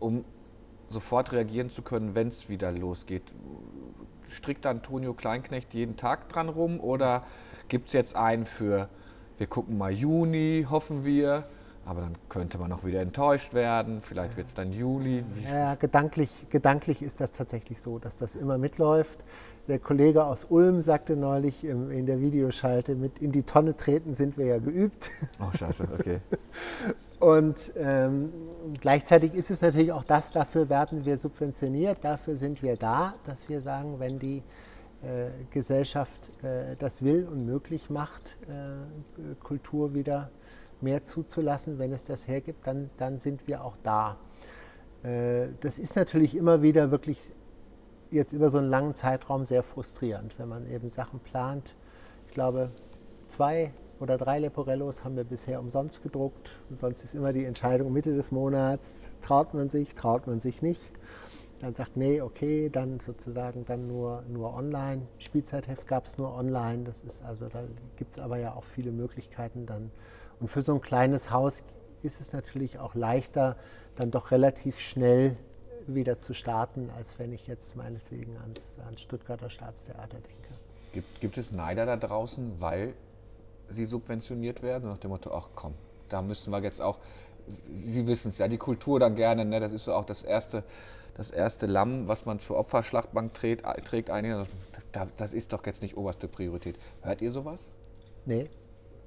um 0.00 0.24
sofort 0.88 1.32
reagieren 1.32 1.70
zu 1.70 1.82
können, 1.82 2.14
wenn 2.14 2.28
es 2.28 2.48
wieder 2.48 2.72
losgeht? 2.72 3.22
Strickt 4.28 4.66
Antonio 4.66 5.14
Kleinknecht 5.14 5.72
jeden 5.72 5.96
Tag 5.96 6.28
dran 6.28 6.48
rum 6.48 6.80
oder 6.80 7.24
gibt 7.68 7.88
es 7.88 7.92
jetzt 7.92 8.16
einen 8.16 8.44
für, 8.44 8.88
wir 9.38 9.46
gucken 9.46 9.78
mal 9.78 9.92
Juni, 9.92 10.66
hoffen 10.68 11.04
wir? 11.04 11.44
Aber 11.84 12.00
dann 12.00 12.16
könnte 12.28 12.58
man 12.58 12.72
auch 12.72 12.84
wieder 12.84 13.00
enttäuscht 13.00 13.54
werden. 13.54 14.00
Vielleicht 14.00 14.36
wird 14.36 14.46
es 14.46 14.54
dann 14.54 14.72
Juli. 14.72 15.24
Ja, 15.48 15.74
gedanklich, 15.74 16.46
gedanklich 16.48 17.02
ist 17.02 17.20
das 17.20 17.32
tatsächlich 17.32 17.80
so, 17.80 17.98
dass 17.98 18.16
das 18.16 18.36
immer 18.36 18.56
mitläuft. 18.56 19.24
Der 19.68 19.78
Kollege 19.78 20.24
aus 20.24 20.44
Ulm 20.48 20.80
sagte 20.80 21.16
neulich 21.16 21.64
in 21.64 22.06
der 22.06 22.20
Videoschalte, 22.20 22.94
mit 22.94 23.18
in 23.18 23.32
die 23.32 23.42
Tonne 23.44 23.76
treten 23.76 24.14
sind 24.14 24.36
wir 24.36 24.46
ja 24.46 24.58
geübt. 24.58 25.10
Oh, 25.40 25.56
scheiße, 25.56 25.88
okay. 25.98 26.20
Und 27.20 27.72
ähm, 27.76 28.32
gleichzeitig 28.80 29.34
ist 29.34 29.52
es 29.52 29.60
natürlich 29.60 29.92
auch 29.92 30.02
das, 30.02 30.32
dafür 30.32 30.68
werden 30.68 31.04
wir 31.04 31.16
subventioniert, 31.16 31.98
dafür 32.02 32.34
sind 32.34 32.64
wir 32.64 32.76
da, 32.76 33.14
dass 33.24 33.48
wir 33.48 33.60
sagen, 33.60 34.00
wenn 34.00 34.18
die 34.18 34.42
äh, 35.02 35.30
Gesellschaft 35.50 36.32
äh, 36.42 36.74
das 36.80 37.02
will 37.02 37.28
und 37.30 37.46
möglich 37.46 37.90
macht, 37.90 38.36
äh, 38.48 39.34
Kultur 39.40 39.94
wieder 39.94 40.30
mehr 40.82 41.02
zuzulassen, 41.02 41.78
wenn 41.78 41.92
es 41.92 42.04
das 42.04 42.28
hergibt, 42.28 42.66
dann, 42.66 42.90
dann 42.96 43.18
sind 43.18 43.46
wir 43.46 43.64
auch 43.64 43.76
da. 43.82 44.16
Äh, 45.02 45.48
das 45.60 45.78
ist 45.78 45.96
natürlich 45.96 46.36
immer 46.36 46.62
wieder 46.62 46.90
wirklich 46.90 47.32
jetzt 48.10 48.32
über 48.32 48.50
so 48.50 48.58
einen 48.58 48.68
langen 48.68 48.94
Zeitraum 48.94 49.44
sehr 49.44 49.62
frustrierend, 49.62 50.38
wenn 50.38 50.48
man 50.48 50.70
eben 50.70 50.90
Sachen 50.90 51.20
plant. 51.20 51.74
Ich 52.26 52.34
glaube, 52.34 52.70
zwei 53.28 53.72
oder 54.00 54.18
drei 54.18 54.38
Leporellos 54.38 55.04
haben 55.04 55.16
wir 55.16 55.24
bisher 55.24 55.60
umsonst 55.60 56.02
gedruckt. 56.02 56.60
Sonst 56.74 57.04
ist 57.04 57.14
immer 57.14 57.32
die 57.32 57.44
Entscheidung 57.44 57.92
Mitte 57.92 58.14
des 58.14 58.32
Monats, 58.32 59.10
traut 59.22 59.54
man 59.54 59.68
sich, 59.68 59.94
traut 59.94 60.26
man 60.26 60.40
sich 60.40 60.60
nicht. 60.60 60.90
Dann 61.62 61.74
sagt, 61.74 61.96
nee, 61.96 62.20
okay, 62.20 62.68
dann 62.68 63.00
sozusagen 63.00 63.64
dann 63.64 63.86
nur, 63.86 64.22
nur 64.28 64.52
online. 64.52 65.06
Spielzeitheft 65.18 65.86
gab 65.86 66.04
es 66.04 66.18
nur 66.18 66.34
online. 66.34 66.84
Das 66.84 67.02
ist 67.02 67.22
also, 67.22 67.48
da 67.48 67.62
gibt 67.96 68.12
es 68.12 68.18
aber 68.18 68.36
ja 68.36 68.52
auch 68.52 68.64
viele 68.64 68.90
Möglichkeiten 68.90 69.64
dann 69.64 69.90
und 70.42 70.48
für 70.48 70.60
so 70.60 70.74
ein 70.74 70.80
kleines 70.80 71.30
Haus 71.30 71.62
ist 72.02 72.20
es 72.20 72.32
natürlich 72.32 72.80
auch 72.80 72.96
leichter, 72.96 73.56
dann 73.94 74.10
doch 74.10 74.32
relativ 74.32 74.80
schnell 74.80 75.36
wieder 75.86 76.18
zu 76.18 76.34
starten, 76.34 76.90
als 76.96 77.20
wenn 77.20 77.32
ich 77.32 77.46
jetzt 77.46 77.76
meinetwegen 77.76 78.36
ans, 78.38 78.80
ans 78.84 79.00
Stuttgarter 79.00 79.50
Staatstheater 79.50 80.18
denke. 80.18 80.54
Gibt, 80.92 81.20
gibt 81.20 81.38
es 81.38 81.52
Neider 81.52 81.86
da 81.86 81.96
draußen, 81.96 82.60
weil 82.60 82.94
sie 83.68 83.84
subventioniert 83.84 84.62
werden? 84.62 84.88
Nach 84.88 84.98
dem 84.98 85.10
Motto, 85.10 85.32
ach 85.32 85.50
komm, 85.54 85.74
da 86.08 86.22
müssen 86.22 86.50
wir 86.50 86.60
jetzt 86.60 86.80
auch, 86.80 86.98
Sie 87.72 88.06
wissen 88.08 88.30
es 88.30 88.38
ja, 88.38 88.48
die 88.48 88.58
Kultur 88.58 88.98
dann 88.98 89.14
gerne, 89.14 89.44
ne? 89.44 89.60
das 89.60 89.72
ist 89.72 89.84
so 89.84 89.94
auch 89.94 90.04
das 90.04 90.22
erste, 90.22 90.64
das 91.14 91.30
erste 91.30 91.66
Lamm, 91.66 92.08
was 92.08 92.26
man 92.26 92.38
zur 92.38 92.58
Opferschlachtbank 92.58 93.34
trägt, 93.34 93.64
trägt 93.84 94.10
einige, 94.10 94.46
das 95.16 95.34
ist 95.34 95.52
doch 95.52 95.64
jetzt 95.66 95.82
nicht 95.82 95.96
oberste 95.96 96.28
Priorität. 96.28 96.78
Hört 97.02 97.20
ihr 97.20 97.30
sowas? 97.30 97.70
Nee, 98.24 98.48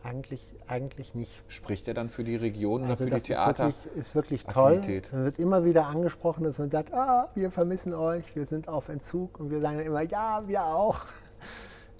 eigentlich, 0.03 0.51
eigentlich 0.67 1.15
nicht. 1.15 1.31
Spricht 1.47 1.87
er 1.87 1.93
dann 1.95 2.09
für 2.09 2.23
die 2.23 2.35
Region 2.35 2.81
oder 2.81 2.91
Also 2.91 3.05
für 3.05 3.09
die 3.09 3.11
das 3.11 3.21
ist 3.21 3.27
Theater? 3.27 3.65
wirklich, 3.65 3.95
ist 3.95 4.15
wirklich 4.15 4.43
toll. 4.45 4.81
Man 5.11 5.25
wird 5.25 5.39
immer 5.39 5.65
wieder 5.65 5.87
angesprochen, 5.87 6.43
dass 6.43 6.59
man 6.59 6.69
sagt, 6.69 6.93
ah, 6.93 7.29
wir 7.33 7.49
vermissen 7.49 7.93
euch, 7.93 8.35
wir 8.35 8.45
sind 8.45 8.69
auf 8.69 8.89
Entzug 8.89 9.39
und 9.39 9.49
wir 9.49 9.61
sagen 9.61 9.77
dann 9.77 9.85
immer, 9.87 10.01
ja, 10.01 10.47
wir 10.47 10.63
auch. 10.63 10.99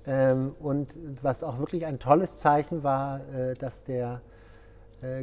Ähm, 0.08 0.56
und 0.60 0.94
was 1.24 1.44
auch 1.44 1.58
wirklich 1.58 1.84
ein 1.88 1.98
tolles 1.98 2.38
Zeichen 2.38 2.84
war, 2.84 3.22
äh, 3.34 3.56
dass 3.56 3.86
der 3.86 4.22
äh, 4.22 4.35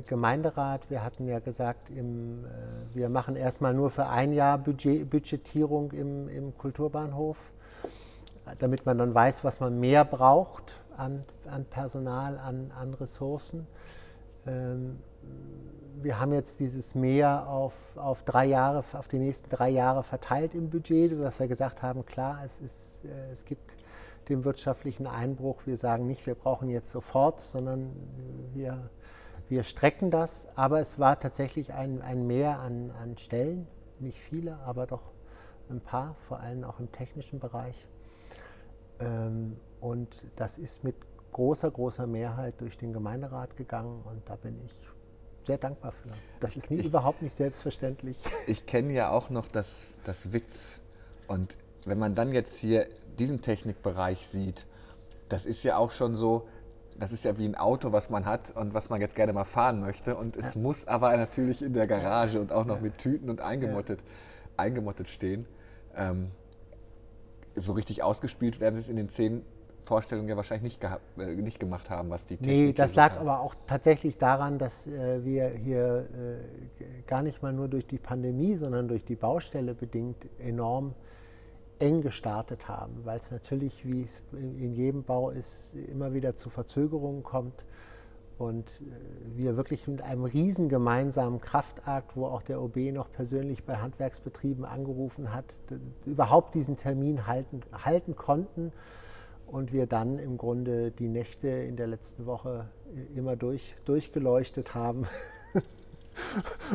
Gemeinderat, 0.06 0.90
wir 0.90 1.02
hatten 1.02 1.26
ja 1.26 1.38
gesagt, 1.38 1.90
im, 1.90 2.44
äh, 2.44 2.48
wir 2.94 3.08
machen 3.08 3.36
erstmal 3.36 3.74
nur 3.74 3.90
für 3.90 4.06
ein 4.06 4.32
Jahr 4.32 4.58
Budget, 4.58 5.08
Budgetierung 5.08 5.92
im, 5.92 6.28
im 6.28 6.56
Kulturbahnhof, 6.56 7.52
damit 8.58 8.86
man 8.86 8.98
dann 8.98 9.14
weiß, 9.14 9.44
was 9.44 9.60
man 9.60 9.80
mehr 9.80 10.04
braucht 10.04 10.82
an, 10.96 11.24
an 11.46 11.64
Personal, 11.64 12.38
an, 12.38 12.70
an 12.78 12.94
Ressourcen. 12.94 13.66
Ähm, 14.46 14.98
wir 16.02 16.18
haben 16.18 16.32
jetzt 16.32 16.58
dieses 16.60 16.94
Mehr 16.94 17.48
auf, 17.48 17.96
auf 17.96 18.24
drei 18.24 18.46
Jahre, 18.46 18.78
auf 18.78 19.08
die 19.08 19.18
nächsten 19.18 19.48
drei 19.50 19.70
Jahre 19.70 20.02
verteilt 20.02 20.54
im 20.54 20.70
Budget, 20.70 21.12
sodass 21.12 21.38
wir 21.40 21.48
gesagt 21.48 21.82
haben, 21.82 22.04
klar, 22.04 22.40
es, 22.44 22.60
ist, 22.60 23.04
äh, 23.04 23.32
es 23.32 23.44
gibt 23.44 23.76
den 24.28 24.44
wirtschaftlichen 24.44 25.06
Einbruch. 25.06 25.62
Wir 25.66 25.76
sagen 25.76 26.06
nicht, 26.06 26.26
wir 26.26 26.34
brauchen 26.34 26.68
jetzt 26.68 26.90
sofort, 26.90 27.40
sondern 27.40 27.90
wir, 28.54 28.90
wir 29.48 29.64
strecken 29.64 30.10
das. 30.10 30.48
Aber 30.56 30.80
es 30.80 30.98
war 30.98 31.18
tatsächlich 31.20 31.72
ein, 31.72 32.02
ein 32.02 32.26
Mehr 32.26 32.58
an, 32.60 32.90
an 33.02 33.16
Stellen, 33.18 33.66
nicht 33.98 34.18
viele, 34.18 34.56
aber 34.60 34.86
doch 34.86 35.12
ein 35.70 35.80
paar, 35.80 36.14
vor 36.26 36.40
allem 36.40 36.64
auch 36.64 36.80
im 36.80 36.90
technischen 36.92 37.38
Bereich. 37.38 37.86
Ähm, 39.00 39.56
Und 39.80 40.24
das 40.36 40.58
ist 40.58 40.84
mit 40.84 40.94
großer, 41.32 41.70
großer 41.70 42.06
Mehrheit 42.06 42.60
durch 42.60 42.76
den 42.76 42.92
Gemeinderat 42.92 43.56
gegangen 43.56 44.02
und 44.04 44.28
da 44.28 44.36
bin 44.36 44.60
ich 44.64 44.72
sehr 45.44 45.58
dankbar 45.58 45.90
für. 45.92 46.10
Das 46.40 46.56
ist 46.56 46.70
nie, 46.70 46.78
Ich- 46.80 46.86
überhaupt 46.86 47.20
nicht 47.22 47.34
selbstverständlich. 47.36 48.18
Ich 48.46 48.66
kenne 48.66 48.92
ja 48.92 49.10
auch 49.10 49.28
noch 49.30 49.48
das, 49.48 49.86
das 50.04 50.32
Witz. 50.32 50.78
Und 51.26 51.56
wenn 51.84 51.98
man 51.98 52.14
dann 52.14 52.32
jetzt 52.32 52.58
hier 52.58 52.86
diesen 53.18 53.40
Technikbereich 53.40 54.28
sieht, 54.28 54.66
das 55.28 55.46
ist 55.46 55.64
ja 55.64 55.78
auch 55.78 55.90
schon 55.90 56.14
so, 56.14 56.46
das 57.02 57.12
ist 57.12 57.24
ja 57.24 57.36
wie 57.36 57.46
ein 57.46 57.56
Auto, 57.56 57.90
was 57.90 58.10
man 58.10 58.26
hat 58.26 58.52
und 58.52 58.74
was 58.74 58.88
man 58.88 59.00
jetzt 59.00 59.16
gerne 59.16 59.32
mal 59.32 59.42
fahren 59.42 59.80
möchte. 59.80 60.14
Und 60.14 60.36
es 60.36 60.54
muss 60.54 60.86
aber 60.86 61.16
natürlich 61.16 61.60
in 61.60 61.72
der 61.72 61.88
Garage 61.88 62.40
und 62.40 62.52
auch 62.52 62.64
noch 62.64 62.80
mit 62.80 62.96
Tüten 62.98 63.28
und 63.28 63.40
eingemottet, 63.40 63.98
eingemottet 64.56 65.08
stehen. 65.08 65.44
Ähm, 65.96 66.30
so 67.56 67.72
richtig 67.72 68.04
ausgespielt 68.04 68.60
werden 68.60 68.76
sie 68.76 68.82
es 68.82 68.88
in 68.88 68.94
den 68.94 69.08
zehn 69.08 69.44
Vorstellungen 69.80 70.28
ja 70.28 70.36
wahrscheinlich 70.36 70.78
nicht, 70.80 70.84
äh, 71.18 71.34
nicht 71.34 71.58
gemacht 71.58 71.90
haben, 71.90 72.08
was 72.08 72.24
die 72.24 72.36
Technik 72.36 72.66
Nee, 72.66 72.72
das 72.72 72.94
lag 72.94 73.14
kann. 73.14 73.22
aber 73.22 73.40
auch 73.40 73.56
tatsächlich 73.66 74.16
daran, 74.18 74.58
dass 74.58 74.86
äh, 74.86 75.24
wir 75.24 75.48
hier 75.48 76.06
äh, 76.78 77.02
gar 77.08 77.22
nicht 77.22 77.42
mal 77.42 77.52
nur 77.52 77.66
durch 77.66 77.88
die 77.88 77.98
Pandemie, 77.98 78.54
sondern 78.54 78.86
durch 78.86 79.04
die 79.04 79.16
Baustelle 79.16 79.74
bedingt 79.74 80.24
enorm 80.38 80.94
eng 81.82 82.00
gestartet 82.00 82.68
haben, 82.68 83.04
weil 83.04 83.18
es 83.18 83.32
natürlich, 83.32 83.84
wie 83.84 84.02
es 84.02 84.22
in 84.32 84.72
jedem 84.72 85.02
Bau 85.02 85.30
ist, 85.30 85.74
immer 85.74 86.14
wieder 86.14 86.36
zu 86.36 86.48
Verzögerungen 86.48 87.24
kommt 87.24 87.64
und 88.38 88.68
äh, 88.68 89.36
wir 89.36 89.56
wirklich 89.56 89.86
mit 89.88 90.00
einem 90.00 90.24
riesen 90.24 90.68
gemeinsamen 90.68 91.40
Kraftakt, 91.40 92.16
wo 92.16 92.26
auch 92.26 92.42
der 92.42 92.62
OB 92.62 92.76
noch 92.92 93.10
persönlich 93.10 93.64
bei 93.64 93.76
Handwerksbetrieben 93.76 94.64
angerufen 94.64 95.34
hat, 95.34 95.44
überhaupt 96.06 96.54
diesen 96.54 96.76
Termin 96.76 97.26
halten, 97.26 97.60
halten 97.72 98.14
konnten 98.14 98.72
und 99.46 99.72
wir 99.72 99.86
dann 99.86 100.18
im 100.18 100.38
Grunde 100.38 100.92
die 100.92 101.08
Nächte 101.08 101.48
in 101.48 101.76
der 101.76 101.88
letzten 101.88 102.26
Woche 102.26 102.68
äh, 102.94 103.18
immer 103.18 103.34
durch, 103.34 103.74
durchgeleuchtet 103.84 104.74
haben. 104.74 105.06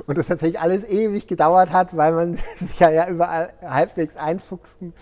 Und 0.06 0.18
das 0.18 0.30
natürlich 0.30 0.60
alles 0.60 0.84
ewig 0.84 1.28
gedauert 1.28 1.72
hat, 1.72 1.96
weil 1.96 2.14
man 2.14 2.34
sich 2.58 2.80
ja, 2.80 2.90
ja 2.90 3.10
überall 3.10 3.54
halbwegs 3.62 4.18
einfuchsen. 4.18 4.94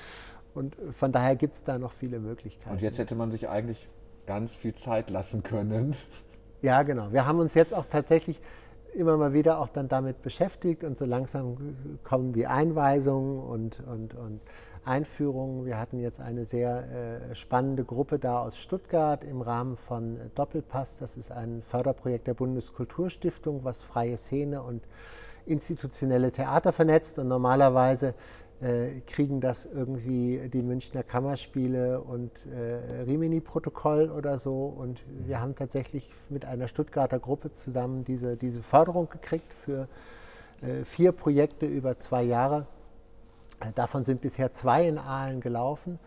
Und 0.54 0.76
von 0.98 1.12
daher 1.12 1.36
gibt 1.36 1.56
es 1.56 1.64
da 1.64 1.78
noch 1.78 1.92
viele 1.92 2.20
Möglichkeiten. 2.20 2.72
Und 2.72 2.82
jetzt 2.82 2.98
hätte 2.98 3.16
man 3.16 3.32
sich 3.32 3.50
eigentlich 3.50 3.90
ganz 4.26 4.56
viel 4.56 4.74
Zeit 4.74 5.10
lassen 5.10 5.44
können. 5.44 5.96
Ja, 6.62 6.84
genau. 6.84 7.12
Wir 7.12 7.28
haben 7.28 7.40
uns 7.40 7.54
jetzt 7.54 7.74
auch 7.74 7.86
tatsächlich 7.86 8.42
immer 8.96 9.18
mal 9.18 9.34
wieder 9.34 9.60
auch 9.60 9.70
dann 9.70 9.88
damit 9.88 10.22
beschäftigt 10.22 10.84
und 10.84 10.98
so 10.98 11.06
langsam 11.06 11.76
kommen 12.04 12.32
die 12.32 12.48
Einweisungen 12.48 13.40
und, 13.40 13.82
und, 13.86 14.16
und 14.16 14.40
Einführungen. 14.86 15.66
Wir 15.66 15.78
hatten 15.78 16.00
jetzt 16.00 16.20
eine 16.20 16.46
sehr 16.46 17.30
äh, 17.32 17.36
spannende 17.36 17.84
Gruppe 17.84 18.20
da 18.20 18.40
aus 18.40 18.58
Stuttgart 18.58 19.24
im 19.24 19.42
Rahmen 19.42 19.76
von 19.76 20.20
Doppelpass. 20.36 21.00
Das 21.00 21.18
ist 21.18 21.32
ein 21.32 21.62
Förderprojekt 21.68 22.28
der 22.28 22.34
Bundeskulturstiftung, 22.34 23.64
was 23.64 23.84
freie 23.84 24.18
Szene 24.18 24.62
und 24.62 24.84
institutionelle 25.46 26.32
Theater 26.32 26.72
vernetzt. 26.72 27.20
Und 27.20 27.28
normalerweise 27.28 28.14
äh, 28.62 29.02
kriegen 29.08 29.42
das 29.42 29.66
irgendwie 29.66 30.50
die 30.54 30.62
Münchner 30.62 31.04
Kammerspiele 31.04 32.00
und 32.00 32.32
äh, 32.46 33.02
Rimini-Protokoll 33.04 34.10
oder 34.10 34.40
so. 34.40 34.66
Und 34.66 35.04
wir 35.26 35.42
haben 35.42 35.56
tatsächlich 35.56 36.14
mit 36.30 36.46
einer 36.46 36.68
Stuttgarter 36.68 37.20
Gruppe 37.20 37.52
zusammen 37.52 38.04
diese, 38.06 38.38
diese 38.38 38.62
Förderung 38.62 39.10
gekriegt 39.10 39.54
für 39.54 39.88
äh, 40.62 40.86
vier 40.86 41.12
Projekte 41.12 41.66
über 41.66 41.98
zwei 41.98 42.24
Jahre. 42.24 42.66
Davon 43.76 44.04
sind 44.06 44.22
bisher 44.22 44.54
zwei 44.54 44.88
in 44.88 44.98
Aalen 44.98 45.42
gelaufen. 45.42 46.00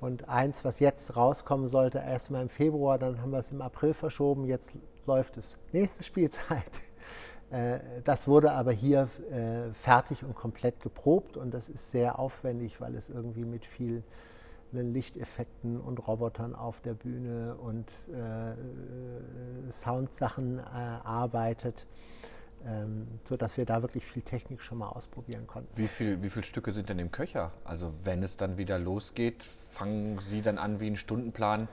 Und 0.00 0.28
eins, 0.28 0.64
was 0.64 0.78
jetzt 0.80 1.16
rauskommen 1.16 1.68
sollte, 1.68 1.98
erstmal 1.98 2.42
im 2.42 2.48
Februar, 2.50 2.98
dann 2.98 3.20
haben 3.20 3.30
wir 3.30 3.38
es 3.38 3.50
im 3.50 3.62
April 3.62 3.94
verschoben, 3.94 4.44
jetzt 4.44 4.72
läuft 5.06 5.36
es. 5.38 5.58
Nächste 5.72 6.04
Spielzeit. 6.04 6.70
Äh, 7.48 7.78
Das 8.02 8.26
wurde 8.26 8.50
aber 8.50 8.72
hier 8.72 9.08
äh, 9.30 9.72
fertig 9.72 10.24
und 10.24 10.34
komplett 10.34 10.80
geprobt 10.80 11.36
und 11.36 11.54
das 11.54 11.68
ist 11.68 11.92
sehr 11.92 12.18
aufwendig, 12.18 12.80
weil 12.80 12.96
es 12.96 13.08
irgendwie 13.08 13.44
mit 13.44 13.64
vielen 13.64 14.02
Lichteffekten 14.72 15.80
und 15.80 16.08
Robotern 16.08 16.56
auf 16.56 16.80
der 16.80 16.94
Bühne 16.94 17.54
und 17.54 17.86
äh, 18.08 19.70
Soundsachen 19.70 20.58
arbeitet, 20.58 21.86
ähm, 22.66 23.06
sodass 23.24 23.56
wir 23.56 23.64
da 23.64 23.82
wirklich 23.82 24.04
viel 24.04 24.22
Technik 24.22 24.62
schon 24.62 24.78
mal 24.78 24.88
ausprobieren 24.88 25.46
konnten. 25.46 25.68
Wie 25.76 25.88
viele 25.88 26.22
wie 26.22 26.30
viel 26.30 26.44
Stücke 26.44 26.72
sind 26.72 26.88
denn 26.88 26.98
im 26.98 27.10
Köcher? 27.10 27.52
Also 27.64 27.92
wenn 28.04 28.22
es 28.22 28.36
dann 28.36 28.58
wieder 28.58 28.78
losgeht, 28.78 29.44
fangen 29.70 30.18
Sie 30.18 30.42
dann 30.42 30.58
an, 30.58 30.80
wie 30.80 30.86
einen 30.86 30.96
Stundenplan 30.96 31.68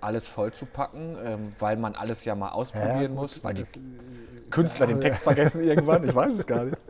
alles 0.00 0.26
vollzupacken, 0.26 1.16
ähm, 1.24 1.52
weil 1.58 1.76
man 1.76 1.94
alles 1.94 2.24
ja 2.24 2.34
mal 2.34 2.50
ausprobieren 2.50 3.12
gut, 3.12 3.22
muss, 3.22 3.44
weil 3.44 3.54
die 3.54 3.62
das, 3.62 3.72
Künstler 4.50 4.86
den 4.86 5.00
Text 5.00 5.22
vergessen 5.22 5.62
irgendwann, 5.62 6.04
ich 6.04 6.14
weiß 6.14 6.32
es 6.38 6.46
gar 6.46 6.64
nicht. 6.64 6.76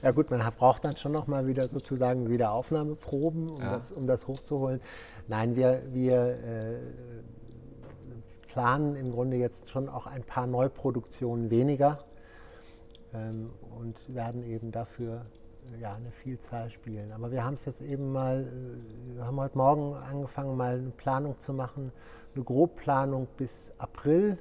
Ja 0.00 0.12
gut, 0.12 0.30
man 0.30 0.40
braucht 0.56 0.86
dann 0.86 0.96
schon 0.96 1.12
noch 1.12 1.26
mal 1.26 1.46
wieder 1.46 1.68
sozusagen 1.68 2.30
wieder 2.30 2.52
Aufnahmeproben, 2.52 3.50
um, 3.50 3.60
Ja. 3.60 3.72
das, 3.72 3.92
um 3.92 4.06
das 4.06 4.26
hochzuholen. 4.26 4.80
Nein, 5.26 5.56
wir, 5.56 5.82
wir 5.92 6.26
äh, 6.26 6.78
planen 8.50 8.96
im 8.96 9.12
Grunde 9.12 9.36
jetzt 9.36 9.68
schon 9.68 9.90
auch 9.90 10.06
ein 10.06 10.22
paar 10.24 10.46
Neuproduktionen 10.46 11.50
weniger 11.50 11.98
ähm, 13.14 13.50
und 13.78 14.14
werden 14.14 14.42
eben 14.42 14.70
dafür 14.72 15.26
äh, 15.72 15.80
ja, 15.80 15.94
eine 15.94 16.10
Vielzahl 16.10 16.70
spielen. 16.70 17.12
Aber 17.12 17.30
wir 17.30 17.44
haben 17.44 17.54
es 17.54 17.64
jetzt 17.64 17.80
eben 17.80 18.12
mal, 18.12 18.42
äh, 18.42 19.16
wir 19.16 19.26
haben 19.26 19.38
heute 19.38 19.58
Morgen 19.58 19.94
angefangen, 19.94 20.56
mal 20.56 20.78
eine 20.78 20.90
Planung 20.90 21.38
zu 21.38 21.52
machen, 21.52 21.92
eine 22.34 22.44
Grobplanung 22.44 23.28
bis 23.36 23.72
April, 23.78 24.38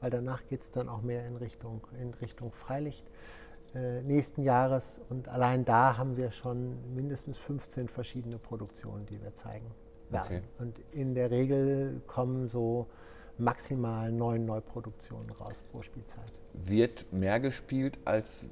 weil 0.00 0.10
danach 0.10 0.46
geht 0.46 0.62
es 0.62 0.70
dann 0.70 0.88
auch 0.88 1.02
mehr 1.02 1.26
in 1.26 1.36
Richtung, 1.36 1.86
in 2.00 2.12
Richtung 2.14 2.52
Freilicht 2.52 3.10
äh, 3.74 4.02
nächsten 4.02 4.42
Jahres. 4.42 5.00
Und 5.08 5.28
allein 5.28 5.64
da 5.64 5.96
haben 5.96 6.16
wir 6.16 6.30
schon 6.30 6.94
mindestens 6.94 7.38
15 7.38 7.88
verschiedene 7.88 8.38
Produktionen, 8.38 9.06
die 9.06 9.20
wir 9.22 9.34
zeigen 9.34 9.70
werden. 10.10 10.38
Okay. 10.38 10.42
Und 10.58 10.78
in 10.92 11.14
der 11.14 11.30
Regel 11.30 12.00
kommen 12.06 12.48
so 12.48 12.88
maximal 13.42 14.10
neun 14.12 14.46
Neuproduktionen 14.46 15.30
raus 15.30 15.62
pro 15.70 15.82
Spielzeit. 15.82 16.32
Wird 16.54 17.12
mehr 17.12 17.40
gespielt, 17.40 17.98
als, 18.04 18.48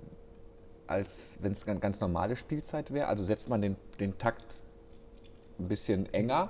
als 0.87 1.38
wenn 1.40 1.52
es 1.52 1.64
ganz, 1.66 1.80
ganz 1.80 2.00
normale 2.00 2.37
Spielzeit 2.37 2.92
wäre? 2.92 3.06
Also 3.09 3.25
setzt 3.25 3.49
man 3.49 3.62
den, 3.62 3.76
den 3.99 4.18
Takt 4.18 4.44
ein 5.59 5.68
bisschen 5.68 6.12
enger? 6.12 6.49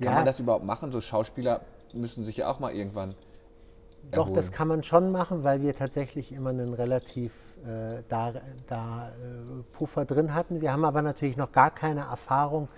Kann 0.00 0.12
Ja. 0.12 0.14
man 0.16 0.24
das 0.24 0.40
überhaupt 0.40 0.64
machen? 0.64 0.92
So 0.92 1.00
Schauspieler 1.00 1.60
müssen 1.92 2.24
sich 2.24 2.38
ja 2.38 2.48
auch 2.48 2.58
mal 2.60 2.72
irgendwann 2.74 3.14
Doch, 4.10 4.28
das 4.30 4.46
erholen. 4.46 4.52
kann 4.56 4.68
man 4.68 4.82
schon 4.82 5.10
machen, 5.12 5.44
weil 5.44 5.62
wir 5.62 5.74
tatsächlich 5.76 6.32
immer 6.32 6.50
einen 6.50 6.74
relativ 6.74 7.32
äh, 7.64 8.02
da, 8.08 8.32
da 8.66 9.08
äh, 9.10 9.12
Puffer 9.72 10.04
drin 10.04 10.34
hatten. 10.34 10.60
Wir 10.60 10.72
haben 10.72 10.84
aber 10.84 11.02
natürlich 11.02 11.36
noch 11.36 11.52
gar 11.52 11.70
keine 11.70 12.00
Erfahrung, 12.02 12.68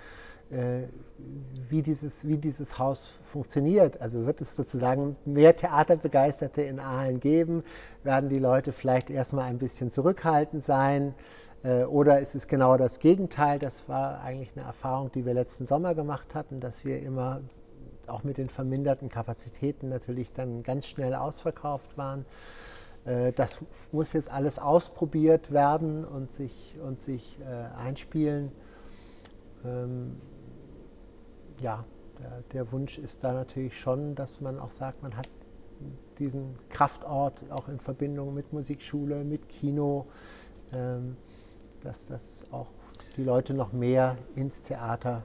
wie, 1.68 1.82
dieses, 1.82 2.26
wie 2.28 2.36
dieses 2.36 2.78
Haus 2.78 3.18
funktioniert. 3.22 4.00
Also 4.00 4.26
wird 4.26 4.40
es 4.40 4.56
sozusagen 4.56 5.16
mehr 5.24 5.56
Theaterbegeisterte 5.56 6.62
in 6.62 6.80
Aalen 6.80 7.20
geben? 7.20 7.64
Werden 8.02 8.28
die 8.28 8.38
Leute 8.38 8.72
vielleicht 8.72 9.10
erstmal 9.10 9.46
ein 9.46 9.58
bisschen 9.58 9.90
zurückhaltend 9.90 10.64
sein? 10.64 11.14
Äh, 11.62 11.84
Oder 11.84 12.20
ist 12.20 12.34
es 12.34 12.46
genau 12.46 12.76
das 12.76 12.98
Gegenteil? 12.98 13.58
Das 13.58 13.88
war 13.88 14.20
eigentlich 14.20 14.52
eine 14.54 14.66
Erfahrung, 14.66 15.10
die 15.12 15.24
wir 15.24 15.34
letzten 15.34 15.66
Sommer 15.66 15.94
gemacht 15.94 16.34
hatten, 16.34 16.60
dass 16.60 16.84
wir 16.84 17.00
immer 17.00 17.40
auch 18.06 18.22
mit 18.22 18.36
den 18.36 18.50
verminderten 18.50 19.08
Kapazitäten 19.08 19.88
natürlich 19.88 20.32
dann 20.32 20.62
ganz 20.62 20.86
schnell 20.86 21.14
ausverkauft 21.14 21.96
waren. 21.96 22.26
Äh, 23.06 23.32
das 23.32 23.60
muss 23.92 24.12
jetzt 24.12 24.30
alles 24.30 24.58
ausprobiert 24.58 25.52
werden 25.52 26.04
und 26.04 26.32
sich, 26.32 26.76
und 26.82 27.00
sich 27.00 27.38
äh, 27.40 27.78
einspielen. 27.78 28.52
Ja, 31.61 31.84
der, 32.18 32.42
der, 32.52 32.73
Wunsch 32.73 32.99
ist 32.99 33.25
da 33.25 33.32
natürlich 33.32 33.78
schon, 33.78 34.14
dass 34.14 34.40
man 34.40 34.58
auch 34.58 34.70
sagt, 34.70 35.02
man 35.02 35.16
hat 35.16 35.28
diesen 36.18 36.56
Kraftort 36.68 37.50
auch 37.50 37.68
in 37.68 37.78
Verbindung 37.78 38.34
mit 38.34 38.52
Musikschule, 38.52 39.25
mit 39.25 39.49
Kino, 39.49 40.06
ähm, 40.73 41.16
dass 41.80 42.06
das 42.06 42.44
auch 42.52 42.68
die 43.16 43.25
Leute 43.25 43.54
noch 43.54 43.73
mehr 43.73 44.16
ins 44.34 44.62
Theater 44.62 45.23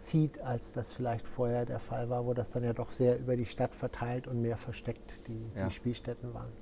zieht, 0.00 0.40
als 0.40 0.72
das 0.72 0.92
vielleicht 0.92 1.26
vorher 1.26 1.66
der 1.66 1.80
Fall 1.80 2.08
war, 2.10 2.26
wo 2.26 2.34
das 2.34 2.52
dann 2.52 2.62
ja 2.62 2.72
doch 2.72 2.92
sehr 2.92 3.18
über 3.18 3.36
die 3.36 3.46
Stadt 3.46 3.74
verteilt 3.74 4.26
und 4.26 4.40
mehr 4.40 4.56
versteckt 4.56 5.14
die, 5.26 5.50
ja. 5.56 5.66
die 5.66 5.74
Spielstätten 5.74 6.32
waren. 6.32 6.52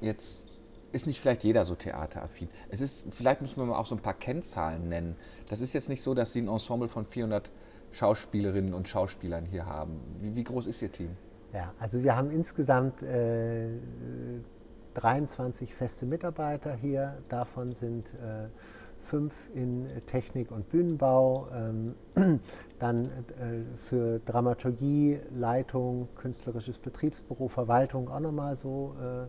Jetzt 0.00 0.44
ist 0.92 1.06
nicht 1.06 1.20
vielleicht 1.20 1.42
jeder 1.42 1.64
so 1.64 1.74
theateraffin. 1.74 2.48
Es 2.68 2.80
ist, 2.80 3.04
vielleicht 3.10 3.40
müssen 3.40 3.56
wir 3.56 3.64
mal 3.64 3.78
auch 3.78 3.86
so 3.86 3.94
ein 3.94 4.02
paar 4.02 4.14
Kennzahlen 4.14 4.88
nennen. 4.88 5.16
Das 5.48 5.60
ist 5.60 5.72
jetzt 5.72 5.88
nicht 5.88 6.02
so, 6.02 6.14
dass 6.14 6.32
Sie 6.32 6.42
ein 6.42 6.48
Ensemble 6.48 6.88
von 6.88 7.04
400 7.04 7.50
Schauspielerinnen 7.92 8.74
und 8.74 8.88
Schauspielern 8.88 9.44
hier 9.44 9.66
haben. 9.66 10.00
Wie, 10.20 10.34
wie 10.34 10.44
groß 10.44 10.66
ist 10.66 10.82
Ihr 10.82 10.90
Team? 10.90 11.10
Ja, 11.52 11.72
also 11.78 12.02
wir 12.02 12.16
haben 12.16 12.30
insgesamt 12.30 13.02
äh, 13.02 13.68
23 14.94 15.74
feste 15.74 16.06
Mitarbeiter 16.06 16.74
hier. 16.74 17.18
Davon 17.28 17.72
sind 17.72 18.14
äh, 18.14 18.48
fünf 19.02 19.50
in 19.54 19.86
Technik 20.06 20.50
und 20.50 20.68
Bühnenbau, 20.68 21.48
ähm, 21.52 21.94
dann 22.78 23.06
äh, 23.06 23.76
für 23.76 24.20
Dramaturgie, 24.20 25.20
Leitung, 25.34 26.08
künstlerisches 26.14 26.78
Betriebsbüro, 26.78 27.48
Verwaltung 27.48 28.08
auch 28.08 28.20
nochmal 28.20 28.56
so 28.56 28.94
äh, 29.00 29.24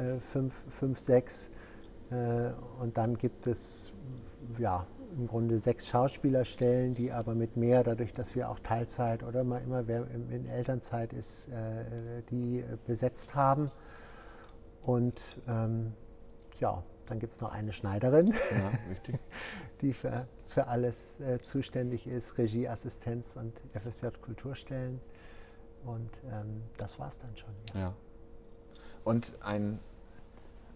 äh, 0.00 0.20
fünf, 0.20 0.64
fünf, 0.68 0.98
sechs. 0.98 1.50
Äh, 2.10 2.50
und 2.80 2.96
dann 2.96 3.16
gibt 3.16 3.46
es 3.46 3.92
ja, 4.58 4.86
im 5.16 5.26
Grunde 5.26 5.58
sechs 5.58 5.88
Schauspielerstellen, 5.88 6.94
die 6.94 7.12
aber 7.12 7.34
mit 7.34 7.56
mehr, 7.56 7.82
dadurch, 7.84 8.12
dass 8.14 8.34
wir 8.34 8.48
auch 8.48 8.58
Teilzeit 8.58 9.22
oder 9.22 9.44
mal 9.44 9.62
immer 9.62 9.86
wer 9.86 10.06
in 10.10 10.46
Elternzeit 10.48 11.12
ist, 11.12 11.48
äh, 11.48 12.22
die 12.30 12.64
besetzt 12.86 13.34
haben. 13.34 13.70
Und 14.82 15.40
ähm, 15.48 15.92
ja, 16.60 16.82
dann 17.06 17.18
gibt 17.18 17.32
es 17.32 17.40
noch 17.40 17.52
eine 17.52 17.72
Schneiderin, 17.72 18.28
ja, 18.32 18.72
die 19.80 19.92
für, 19.92 20.26
für 20.48 20.66
alles 20.66 21.20
äh, 21.20 21.38
zuständig 21.42 22.06
ist, 22.06 22.38
Regieassistenz 22.38 23.36
und 23.36 23.52
FSJ 23.74 24.08
Kulturstellen. 24.20 25.00
Und 25.84 26.22
ähm, 26.30 26.62
das 26.76 26.98
war 26.98 27.08
es 27.08 27.18
dann 27.18 27.36
schon. 27.36 27.54
Ja. 27.74 27.80
ja. 27.80 27.94
Und 29.04 29.32
ein, 29.42 29.80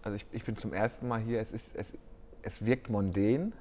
also 0.01 0.15
ich, 0.15 0.25
ich, 0.31 0.43
bin 0.43 0.57
zum 0.57 0.73
ersten 0.73 1.07
Mal 1.07 1.21
hier, 1.21 1.39
es, 1.39 1.53
ist, 1.53 1.75
es, 1.75 1.97
es 2.41 2.65
wirkt 2.65 2.89
mondän. 2.89 3.53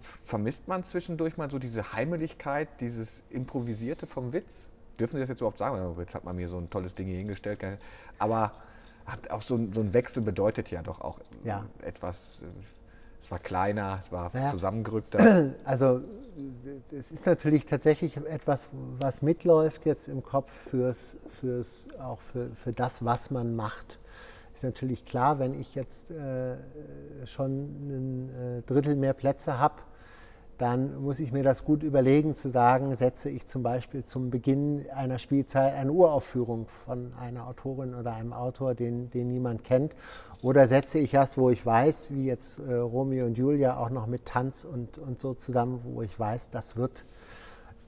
Vermisst 0.00 0.68
man 0.68 0.84
zwischendurch 0.84 1.36
mal 1.36 1.50
so 1.50 1.58
diese 1.58 1.92
Heimeligkeit, 1.92 2.68
dieses 2.80 3.24
Improvisierte 3.30 4.06
vom 4.06 4.32
Witz? 4.32 4.68
Dürfen 4.98 5.16
Sie 5.16 5.20
das 5.20 5.28
jetzt 5.28 5.40
überhaupt 5.40 5.58
sagen? 5.58 5.96
Jetzt 5.98 6.14
hat 6.14 6.24
man 6.24 6.36
mir 6.36 6.48
so 6.48 6.58
ein 6.58 6.70
tolles 6.70 6.94
Ding 6.94 7.06
hier 7.06 7.18
hingestellt. 7.18 7.60
Aber 8.18 8.52
auch 9.30 9.42
so, 9.42 9.58
so, 9.72 9.80
ein 9.80 9.92
Wechsel 9.92 10.22
bedeutet 10.22 10.70
ja 10.70 10.82
doch 10.82 11.00
auch 11.00 11.20
ja. 11.44 11.66
etwas. 11.82 12.42
Äh, 12.42 12.46
es 13.22 13.30
war 13.30 13.38
kleiner, 13.38 13.98
es 14.02 14.12
war 14.12 14.30
ja. 14.34 14.50
zusammengerückter. 14.50 15.52
Also 15.64 16.02
es 16.90 17.12
ist 17.12 17.26
natürlich 17.26 17.64
tatsächlich 17.64 18.16
etwas, 18.16 18.68
was 18.98 19.22
mitläuft 19.22 19.86
jetzt 19.86 20.08
im 20.08 20.22
Kopf 20.22 20.50
fürs, 20.68 21.16
fürs 21.28 21.88
auch 22.00 22.20
für, 22.20 22.50
für 22.54 22.72
das, 22.72 23.04
was 23.04 23.30
man 23.30 23.54
macht. 23.54 24.00
Ist 24.54 24.62
natürlich 24.62 25.04
klar, 25.04 25.40
wenn 25.40 25.58
ich 25.58 25.74
jetzt 25.74 26.12
äh, 26.12 26.56
schon 27.26 27.50
ein 27.88 28.30
äh, 28.30 28.62
Drittel 28.62 28.94
mehr 28.94 29.12
Plätze 29.12 29.58
habe, 29.58 29.82
dann 30.58 31.02
muss 31.02 31.18
ich 31.18 31.32
mir 31.32 31.42
das 31.42 31.64
gut 31.64 31.82
überlegen, 31.82 32.36
zu 32.36 32.48
sagen, 32.48 32.94
setze 32.94 33.28
ich 33.28 33.46
zum 33.46 33.64
Beispiel 33.64 34.04
zum 34.04 34.30
Beginn 34.30 34.86
einer 34.94 35.18
Spielzeit 35.18 35.74
eine 35.74 35.90
Uraufführung 35.90 36.68
von 36.68 37.12
einer 37.20 37.48
Autorin 37.48 37.94
oder 37.94 38.14
einem 38.14 38.32
Autor, 38.32 38.74
den, 38.74 39.10
den 39.10 39.28
niemand 39.28 39.64
kennt, 39.64 39.96
oder 40.42 40.68
setze 40.68 41.00
ich 41.00 41.10
das, 41.10 41.36
wo 41.36 41.50
ich 41.50 41.66
weiß, 41.66 42.12
wie 42.12 42.26
jetzt 42.26 42.60
äh, 42.60 42.74
Romeo 42.74 43.26
und 43.26 43.36
Julia, 43.36 43.76
auch 43.78 43.90
noch 43.90 44.06
mit 44.06 44.26
Tanz 44.26 44.64
und, 44.64 44.98
und 44.98 45.18
so 45.18 45.34
zusammen, 45.34 45.80
wo 45.84 46.02
ich 46.02 46.18
weiß, 46.18 46.50
das 46.50 46.76
wird 46.76 47.04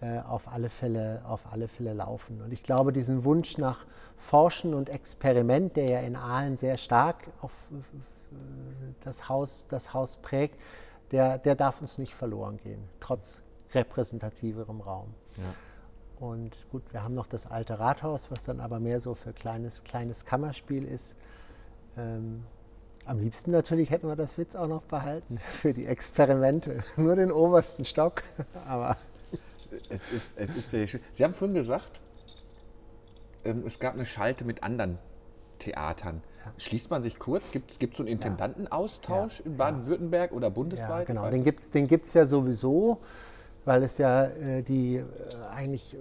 äh, 0.00 0.20
auf, 0.20 0.48
alle 0.48 0.68
Fälle, 0.68 1.22
auf 1.26 1.52
alle 1.52 1.68
Fälle 1.68 1.92
laufen. 1.92 2.42
Und 2.42 2.52
ich 2.52 2.62
glaube, 2.62 2.92
diesen 2.92 3.24
Wunsch 3.24 3.58
nach 3.58 3.86
Forschen 4.16 4.74
und 4.74 4.88
Experiment, 4.88 5.76
der 5.76 5.88
ja 5.88 6.00
in 6.00 6.16
Aalen 6.16 6.56
sehr 6.56 6.76
stark 6.76 7.28
auf 7.40 7.70
äh, 7.72 8.34
das 9.04 9.28
Haus, 9.28 9.66
das 9.68 9.94
Haus 9.94 10.16
prägt, 10.16 10.60
der, 11.12 11.38
der 11.38 11.54
darf 11.54 11.80
uns 11.80 11.98
nicht 11.98 12.14
verloren 12.14 12.58
gehen, 12.58 12.82
trotz 13.00 13.42
repräsentativerem 13.72 14.80
Raum. 14.80 15.14
Ja. 15.36 16.24
Und 16.26 16.56
gut, 16.70 16.82
wir 16.92 17.02
haben 17.02 17.14
noch 17.14 17.26
das 17.26 17.46
alte 17.46 17.78
Rathaus, 17.78 18.30
was 18.30 18.44
dann 18.44 18.60
aber 18.60 18.80
mehr 18.80 19.00
so 19.00 19.14
für 19.14 19.32
kleines, 19.32 19.84
kleines 19.84 20.24
Kammerspiel 20.24 20.84
ist. 20.84 21.14
Ähm, 21.96 22.44
am 23.04 23.20
liebsten 23.20 23.50
natürlich 23.50 23.90
hätten 23.90 24.08
wir 24.08 24.16
das 24.16 24.36
Witz 24.36 24.56
auch 24.56 24.66
noch 24.66 24.82
behalten 24.82 25.38
für 25.52 25.72
die 25.72 25.86
Experimente. 25.86 26.82
Nur 26.96 27.16
den 27.16 27.30
obersten 27.30 27.84
Stock. 27.84 28.22
Aber 28.68 28.96
es 29.88 30.12
ist, 30.12 30.38
es 30.38 30.56
ist 30.56 30.70
sehr 30.70 30.86
schön. 30.86 31.00
Sie 31.12 31.24
haben 31.24 31.34
vorhin 31.34 31.54
gesagt, 31.54 32.00
ähm, 33.44 33.64
es 33.66 33.78
gab 33.78 33.94
eine 33.94 34.04
Schalte 34.04 34.44
mit 34.44 34.62
anderen 34.62 34.98
Theatern. 35.58 36.22
Schließt 36.58 36.90
man 36.90 37.02
sich 37.02 37.18
kurz? 37.18 37.50
Gibt 37.50 37.72
es 37.72 37.96
so 37.96 38.02
einen 38.02 38.08
Intendantenaustausch 38.08 39.40
ja. 39.40 39.46
in 39.46 39.56
Baden-Württemberg 39.56 40.32
oder 40.32 40.50
bundesweit? 40.50 41.08
Ja, 41.08 41.14
genau, 41.14 41.30
den 41.30 41.42
gibt 41.42 41.60
es 41.60 41.70
den 41.70 41.88
gibt's 41.88 42.14
ja 42.14 42.24
sowieso, 42.24 43.00
weil 43.64 43.82
es 43.82 43.98
ja 43.98 44.26
äh, 44.26 44.62
die 44.62 44.96
äh, 44.96 45.04
eigentlich 45.52 45.96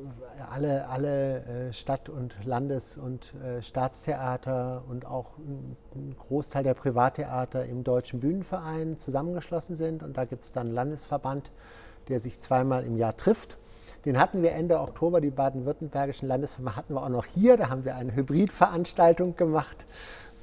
alle, 0.51 0.87
alle 0.87 1.69
äh, 1.69 1.73
Stadt- 1.73 2.09
und 2.09 2.35
Landes- 2.45 2.97
und 2.97 3.33
äh, 3.35 3.61
Staatstheater 3.61 4.83
und 4.87 5.05
auch 5.05 5.37
ein 5.39 6.15
Großteil 6.17 6.63
der 6.63 6.75
Privattheater 6.75 7.65
im 7.65 7.83
Deutschen 7.83 8.19
Bühnenverein 8.19 8.97
zusammengeschlossen 8.97 9.75
sind. 9.75 10.03
Und 10.03 10.17
da 10.17 10.25
gibt 10.25 10.43
es 10.43 10.51
dann 10.51 10.67
einen 10.67 10.75
Landesverband, 10.75 11.51
der 12.09 12.19
sich 12.19 12.39
zweimal 12.39 12.83
im 12.83 12.97
Jahr 12.97 13.15
trifft. 13.15 13.57
Den 14.05 14.19
hatten 14.19 14.43
wir 14.43 14.51
Ende 14.51 14.79
Oktober, 14.79 15.19
die 15.19 15.31
baden-württembergischen 15.31 16.27
Landesverbände 16.27 16.75
hatten 16.75 16.93
wir 16.93 17.01
auch 17.01 17.09
noch 17.09 17.25
hier. 17.25 17.57
Da 17.57 17.69
haben 17.69 17.85
wir 17.85 17.95
eine 17.95 18.15
Hybridveranstaltung 18.15 19.35
gemacht 19.35 19.85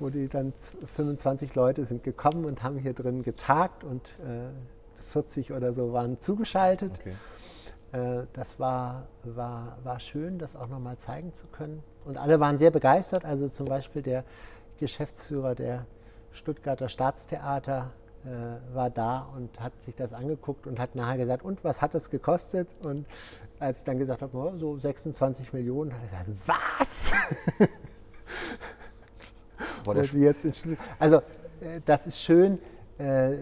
wo 0.03 0.11
die 0.11 0.29
dann 0.29 0.53
25 0.53 1.55
Leute 1.55 1.85
sind 1.85 2.03
gekommen 2.03 2.45
und 2.45 2.63
haben 2.63 2.77
hier 2.79 2.93
drin 2.93 3.23
getagt 3.23 3.85
und 3.85 4.09
äh, 4.21 4.51
40 5.11 5.53
oder 5.53 5.73
so 5.73 5.93
waren 5.93 6.21
zugeschaltet. 6.21 6.93
Okay. 6.99 7.15
Äh, 7.93 8.27
das 8.33 8.59
war, 8.59 9.07
war, 9.23 9.79
war 9.85 10.01
schön, 10.01 10.39
das 10.39 10.57
auch 10.57 10.69
nochmal 10.69 10.97
zeigen 10.97 11.33
zu 11.33 11.47
können. 11.47 11.83
Und 12.05 12.19
alle 12.19 12.41
waren 12.41 12.57
sehr 12.57 12.71
begeistert. 12.71 13.25
Also 13.25 13.49
zum 13.49 13.67
Beispiel 13.67 14.03
der 14.03 14.25
Geschäftsführer 14.79 15.55
der 15.55 15.87
Stuttgarter 16.33 16.89
Staatstheater 16.89 17.93
äh, 18.25 18.75
war 18.75 18.91
da 18.91 19.29
und 19.37 19.59
hat 19.61 19.81
sich 19.81 19.97
das 19.97 20.13
angeguckt 20.13 20.67
und 20.67 20.79
hat 20.79 20.95
nachher 20.95 21.19
gesagt, 21.19 21.45
und 21.45 21.65
was 21.65 21.83
hat 21.83 21.95
das 21.95 22.11
gekostet? 22.11 22.69
Und 22.85 23.07
als 23.59 23.79
ich 23.79 23.85
dann 23.85 23.99
gesagt 23.99 24.23
habe, 24.23 24.37
oh, 24.37 24.57
so 24.57 24.79
26 24.79 25.53
Millionen, 25.53 25.93
hat 25.93 26.01
er 26.03 26.25
gesagt, 26.25 26.31
was? 26.47 27.13
Boah, 29.85 29.97
also 30.99 31.17
äh, 31.17 31.81
das 31.85 32.07
ist 32.07 32.21
schön. 32.21 32.59
Äh, 32.99 33.37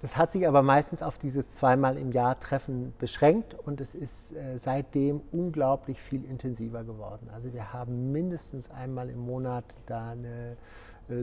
das 0.00 0.16
hat 0.16 0.32
sich 0.32 0.48
aber 0.48 0.62
meistens 0.62 1.02
auf 1.02 1.18
dieses 1.18 1.48
zweimal 1.48 1.96
im 1.96 2.10
Jahr 2.12 2.38
Treffen 2.40 2.94
beschränkt 2.98 3.54
und 3.54 3.80
es 3.80 3.94
ist 3.94 4.32
äh, 4.32 4.56
seitdem 4.58 5.20
unglaublich 5.30 6.00
viel 6.00 6.24
intensiver 6.24 6.84
geworden. 6.84 7.28
Also 7.32 7.52
wir 7.52 7.72
haben 7.72 8.12
mindestens 8.12 8.70
einmal 8.70 9.10
im 9.10 9.20
Monat 9.20 9.64
da 9.86 10.10
eine 10.10 10.56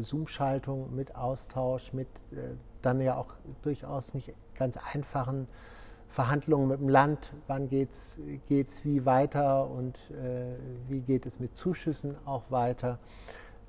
Zoom-Schaltung 0.02 0.96
mit 0.96 1.16
Austausch, 1.16 1.92
mit 1.92 2.08
dann 2.82 3.02
ja 3.02 3.16
auch 3.16 3.36
durchaus 3.62 4.14
nicht 4.14 4.34
ganz 4.56 4.78
einfachen 4.94 5.48
Verhandlungen 6.08 6.68
mit 6.68 6.80
dem 6.80 6.90
Land, 6.90 7.34
wann 7.48 7.70
geht 7.70 7.92
es 7.92 8.20
wie 8.84 9.06
weiter 9.06 9.70
und 9.70 9.98
äh, 10.12 10.56
wie 10.90 11.02
geht 11.02 11.26
es 11.26 11.40
mit 11.40 11.56
Zuschüssen 11.56 12.16
auch 12.26 12.44
weiter. 12.50 13.00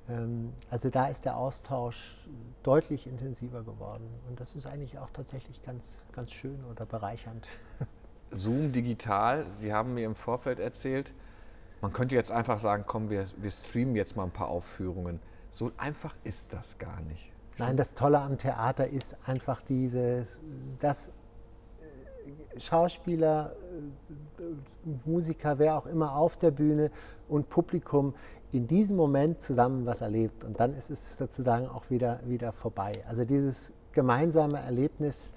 Ähm, 0.09 0.53
also 0.69 0.89
da 0.89 1.07
ist 1.07 1.25
der 1.25 1.37
Austausch 1.37 2.27
deutlich 2.61 3.07
intensiver 3.07 3.63
geworden. 3.63 4.07
Und 4.27 4.39
das 4.39 4.55
ist 4.55 4.65
eigentlich 4.67 4.99
auch 4.99 5.09
tatsächlich 5.11 5.63
ganz, 5.63 6.01
ganz 6.11 6.33
schön 6.33 6.63
oder 6.65 6.85
bereichernd. 6.85 7.47
Zoom 8.31 8.71
digital, 8.71 9.49
Sie 9.49 9.73
haben 9.73 9.93
mir 9.93 10.05
im 10.05 10.15
Vorfeld 10.15 10.59
erzählt, 10.59 11.13
man 11.81 11.91
könnte 11.91 12.15
jetzt 12.15 12.31
einfach 12.31 12.59
sagen, 12.59 12.83
komm, 12.87 13.09
wir, 13.09 13.25
wir 13.37 13.51
streamen 13.51 13.95
jetzt 13.95 14.15
mal 14.15 14.23
ein 14.23 14.31
paar 14.31 14.47
Aufführungen. 14.47 15.19
So 15.49 15.71
einfach 15.77 16.15
ist 16.23 16.53
das 16.53 16.77
gar 16.77 17.01
nicht. 17.01 17.32
Nein, 17.57 17.77
das 17.77 17.93
Tolle 17.93 18.19
am 18.19 18.37
Theater 18.37 18.87
ist 18.87 19.15
einfach 19.25 19.61
dieses, 19.61 20.41
das 20.79 21.11
Schauspieler, 22.57 23.55
Musiker, 25.05 25.59
wer 25.59 25.77
auch 25.77 25.85
immer 25.85 26.15
auf 26.15 26.37
der 26.37 26.51
Bühne 26.51 26.91
und 27.27 27.49
Publikum 27.49 28.13
in 28.51 28.67
diesem 28.67 28.97
Moment 28.97 29.41
zusammen 29.41 29.85
was 29.85 30.01
erlebt. 30.01 30.43
Und 30.43 30.59
dann 30.59 30.75
ist 30.75 30.89
es 30.89 31.17
sozusagen 31.17 31.67
auch 31.67 31.89
wieder, 31.89 32.19
wieder 32.25 32.51
vorbei. 32.51 33.03
Also 33.07 33.25
dieses 33.25 33.73
gemeinsame 33.91 34.59
Erlebnis, 34.59 35.31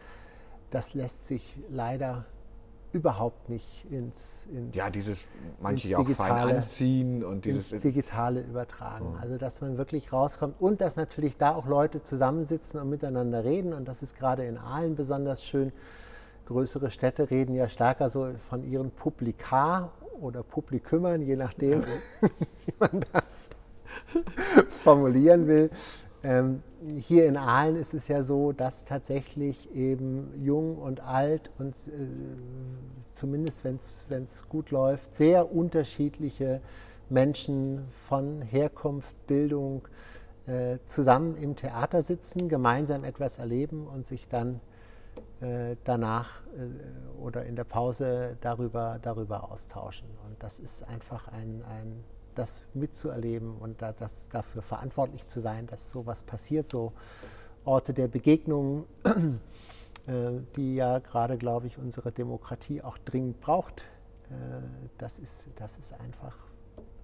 das 0.70 0.94
lässt 0.94 1.24
sich 1.24 1.59
leider 1.70 2.24
überhaupt 2.96 3.50
nicht 3.50 3.85
ins, 3.90 4.46
ins 4.46 4.74
Ja, 4.74 4.88
dieses 4.88 5.28
manche 5.61 5.88
ja 5.88 5.98
auch 5.98 6.09
fein 6.09 6.32
anziehen 6.32 7.22
und 7.22 7.44
dieses 7.44 7.68
digitale 7.82 8.40
übertragen. 8.40 9.12
Mhm. 9.12 9.18
Also 9.20 9.37
dass 9.37 9.61
man 9.61 9.76
wirklich 9.76 10.12
rauskommt 10.12 10.54
und 10.59 10.80
dass 10.80 10.96
natürlich 10.96 11.37
da 11.37 11.54
auch 11.54 11.66
Leute 11.66 12.02
zusammensitzen 12.02 12.80
und 12.80 12.88
miteinander 12.88 13.44
reden 13.44 13.74
und 13.74 13.87
das 13.87 14.02
ist 14.02 14.16
gerade 14.16 14.46
in 14.46 14.56
Aalen 14.56 14.96
besonders 14.96 15.44
schön. 15.44 15.72
Größere 16.46 16.90
Städte 16.90 17.30
reden 17.30 17.54
ja 17.54 17.68
stärker 17.68 18.09
so 18.09 18.30
von 18.38 18.64
ihren 18.64 18.90
Publika 18.90 19.92
oder 20.20 20.42
Publikümern, 20.42 21.20
je 21.20 21.37
nachdem, 21.37 21.82
wie 22.20 22.74
man 22.78 23.04
das 23.12 23.50
formulieren 24.82 25.46
will. 25.46 25.70
Ähm, 26.22 26.62
hier 26.99 27.27
in 27.27 27.37
Aalen 27.37 27.77
ist 27.77 27.94
es 27.94 28.09
ja 28.09 28.22
so, 28.22 28.53
dass 28.53 28.85
tatsächlich 28.85 29.75
eben 29.75 30.33
jung 30.42 30.79
und 30.79 31.01
alt 31.01 31.51
und 31.59 31.75
äh, 31.75 31.90
zumindest 33.12 33.64
wenn 33.64 33.77
es 34.25 34.49
gut 34.49 34.70
läuft, 34.70 35.14
sehr 35.14 35.53
unterschiedliche 35.53 36.61
Menschen 37.09 37.87
von 37.90 38.42
Herkunft, 38.42 39.14
Bildung 39.27 39.87
äh, 40.46 40.79
zusammen 40.85 41.37
im 41.37 41.57
Theater 41.57 42.03
sitzen, 42.03 42.49
gemeinsam 42.49 43.05
etwas 43.05 43.38
erleben 43.38 43.87
und 43.87 44.07
sich 44.07 44.29
dann 44.29 44.61
äh, 45.40 45.77
danach 45.85 46.42
äh, 46.57 47.20
oder 47.20 47.44
in 47.44 47.57
der 47.57 47.64
Pause 47.64 48.37
darüber, 48.40 48.99
darüber 49.03 49.51
austauschen. 49.51 50.09
Und 50.27 50.42
das 50.42 50.61
ist 50.61 50.83
einfach 50.85 51.29
ein, 51.29 51.62
ein 51.68 52.05
das 52.38 52.62
mitzuerleben 52.75 53.57
und 53.57 53.83
da, 53.83 53.92
das, 53.92 54.29
dafür 54.29 54.62
verantwortlich 54.62 55.27
zu 55.27 55.40
sein, 55.40 55.66
dass 55.66 55.90
sowas 55.90 56.22
passiert, 56.22 56.68
so 56.68 56.92
Orte 57.64 57.92
der 57.92 58.09
Begegnung, 58.09 58.87
äh, 59.05 60.40
die 60.57 60.77
ja 60.77 61.01
gerade, 61.01 61.37
glaube 61.37 61.66
ich, 61.66 61.79
unsere 61.79 62.12
Demokratie 62.12 62.83
auch 62.83 62.99
dringend 62.99 63.40
braucht. 63.40 63.83
Äh, 64.31 64.62
das, 64.99 65.18
ist, 65.18 65.49
das 65.57 65.79
ist 65.79 65.92
einfach 65.94 66.37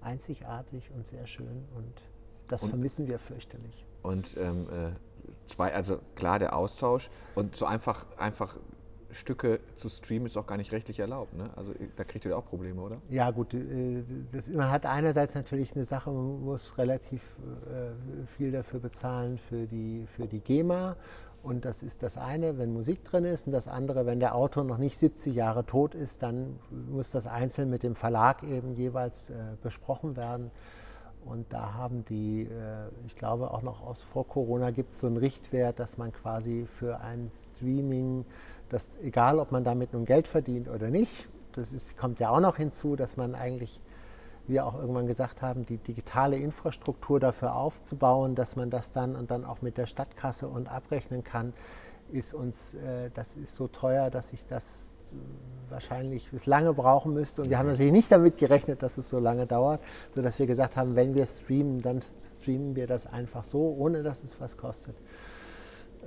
einzigartig 0.01 0.91
und 0.91 1.05
sehr 1.05 1.27
schön 1.27 1.65
und 1.75 2.01
das 2.47 2.63
und, 2.63 2.69
vermissen 2.69 3.07
wir 3.07 3.19
fürchterlich. 3.19 3.85
Und 4.01 4.37
ähm, 4.37 4.67
äh, 4.69 4.91
zwei, 5.45 5.73
also 5.73 5.99
klar 6.15 6.39
der 6.39 6.55
Austausch 6.55 7.09
und 7.35 7.55
so 7.55 7.65
einfach, 7.65 8.05
einfach 8.17 8.57
Stücke 9.13 9.59
zu 9.75 9.89
streamen 9.89 10.25
ist 10.25 10.37
auch 10.37 10.45
gar 10.45 10.57
nicht 10.57 10.71
rechtlich 10.71 10.99
erlaubt. 10.99 11.33
Ne? 11.35 11.49
Also 11.55 11.73
da 11.95 12.03
kriegt 12.03 12.25
ihr 12.25 12.37
auch 12.37 12.45
Probleme, 12.45 12.81
oder? 12.81 12.97
Ja 13.09 13.31
gut, 13.31 13.53
äh, 13.53 14.03
das, 14.31 14.49
man 14.49 14.69
hat 14.69 14.85
einerseits 14.85 15.35
natürlich 15.35 15.75
eine 15.75 15.85
Sache, 15.85 16.11
man 16.11 16.43
muss 16.43 16.77
relativ 16.77 17.21
äh, 17.21 18.25
viel 18.37 18.51
dafür 18.51 18.79
bezahlen 18.79 19.37
für 19.37 19.65
die, 19.65 20.05
für 20.07 20.27
die 20.27 20.39
GEMA. 20.39 20.95
Und 21.41 21.65
das 21.65 21.83
ist 21.83 22.03
das 22.03 22.17
eine, 22.17 22.57
wenn 22.57 22.71
Musik 22.71 23.03
drin 23.03 23.25
ist. 23.25 23.47
Und 23.47 23.51
das 23.51 23.67
andere, 23.67 24.05
wenn 24.05 24.21
der 24.21 24.33
Autor 24.33 24.63
noch 24.63 24.77
nicht 24.77 24.97
70 24.97 25.35
Jahre 25.35 25.65
tot 25.65 25.93
ist, 25.93 26.23
dann 26.23 26.57
muss 26.89 27.11
das 27.11 27.27
einzeln 27.27 27.69
mit 27.69 27.83
dem 27.83 27.95
Verlag 27.95 28.43
eben 28.43 28.73
jeweils 28.73 29.29
äh, 29.29 29.33
besprochen 29.61 30.15
werden. 30.15 30.51
Und 31.25 31.51
da 31.53 31.73
haben 31.73 32.03
die, 32.03 32.49
ich 33.07 33.15
glaube 33.15 33.51
auch 33.51 33.61
noch 33.61 33.81
aus 33.81 34.03
vor 34.03 34.27
Corona 34.27 34.71
gibt 34.71 34.91
es 34.91 34.99
so 34.99 35.07
einen 35.07 35.15
Richtwert, 35.15 35.79
dass 35.79 35.97
man 35.97 36.11
quasi 36.11 36.65
für 36.65 36.99
ein 36.99 37.29
Streaming 37.31 38.25
dass 38.73 38.91
egal, 39.01 39.39
ob 39.39 39.51
man 39.51 39.63
damit 39.63 39.93
nun 39.93 40.05
Geld 40.05 40.27
verdient 40.27 40.67
oder 40.67 40.89
nicht, 40.89 41.29
das 41.53 41.71
ist, 41.73 41.97
kommt 41.97 42.19
ja 42.19 42.29
auch 42.29 42.39
noch 42.39 42.57
hinzu, 42.57 42.95
dass 42.95 43.15
man 43.15 43.35
eigentlich, 43.35 43.79
wie 44.47 44.53
wir 44.53 44.65
auch 44.65 44.75
irgendwann 44.75 45.07
gesagt 45.07 45.41
haben, 45.41 45.65
die 45.65 45.77
digitale 45.77 46.37
Infrastruktur 46.37 47.19
dafür 47.19 47.55
aufzubauen, 47.55 48.35
dass 48.35 48.55
man 48.55 48.69
das 48.69 48.91
dann 48.91 49.15
und 49.15 49.31
dann 49.31 49.45
auch 49.45 49.61
mit 49.61 49.77
der 49.77 49.85
Stadtkasse 49.85 50.47
und 50.47 50.67
abrechnen 50.67 51.23
kann, 51.23 51.53
ist 52.11 52.33
uns, 52.33 52.73
äh, 52.73 53.09
das 53.13 53.35
ist 53.35 53.55
so 53.55 53.67
teuer, 53.67 54.09
dass 54.09 54.33
ich 54.33 54.45
das 54.45 54.89
wahrscheinlich 55.69 56.29
das 56.31 56.45
lange 56.45 56.73
brauchen 56.73 57.13
müsste. 57.13 57.43
Und 57.43 57.49
wir 57.49 57.57
haben 57.57 57.67
natürlich 57.67 57.91
nicht 57.91 58.11
damit 58.11 58.37
gerechnet, 58.37 58.83
dass 58.83 58.97
es 58.97 59.09
so 59.09 59.19
lange 59.19 59.45
dauert, 59.45 59.81
sodass 60.13 60.39
wir 60.39 60.47
gesagt 60.47 60.75
haben, 60.75 60.95
wenn 60.95 61.15
wir 61.15 61.25
streamen, 61.25 61.81
dann 61.81 62.01
streamen 62.23 62.75
wir 62.75 62.87
das 62.87 63.07
einfach 63.07 63.43
so, 63.43 63.75
ohne 63.77 64.03
dass 64.03 64.23
es 64.23 64.39
was 64.39 64.57
kostet. 64.57 64.95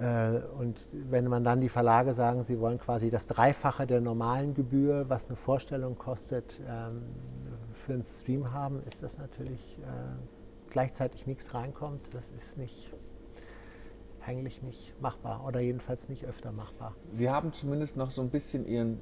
Äh, 0.01 0.41
und 0.59 0.79
wenn 1.11 1.27
man 1.29 1.45
dann 1.45 1.61
die 1.61 1.69
Verlage 1.69 2.13
sagen, 2.13 2.43
sie 2.43 2.61
wollen 2.61 2.79
quasi 2.79 3.11
das 3.11 3.27
Dreifache 3.27 3.87
der 3.87 4.01
normalen 4.01 4.55
Gebühr, 4.55 5.09
was 5.09 5.29
eine 5.29 5.37
Vorstellung 5.37 5.97
kostet, 5.97 6.61
ähm, 6.69 7.03
für 7.73 7.95
einen 7.95 8.05
Stream 8.05 8.53
haben, 8.53 8.83
ist 8.87 9.03
das 9.03 9.19
natürlich 9.19 9.79
äh, 9.79 10.71
gleichzeitig 10.71 11.27
nichts 11.27 11.55
reinkommt. 11.55 12.13
Das 12.13 12.31
ist 12.33 12.59
nicht 12.59 12.93
eigentlich 14.27 14.61
nicht 14.63 15.01
machbar 15.01 15.45
oder 15.47 15.61
jedenfalls 15.61 16.09
nicht 16.09 16.25
öfter 16.25 16.51
machbar. 16.51 16.95
Wir 17.13 17.33
haben 17.33 17.53
zumindest 17.53 17.97
noch 17.97 18.11
so 18.11 18.23
ein 18.23 18.31
bisschen 18.31 18.67
ihren, 18.67 19.01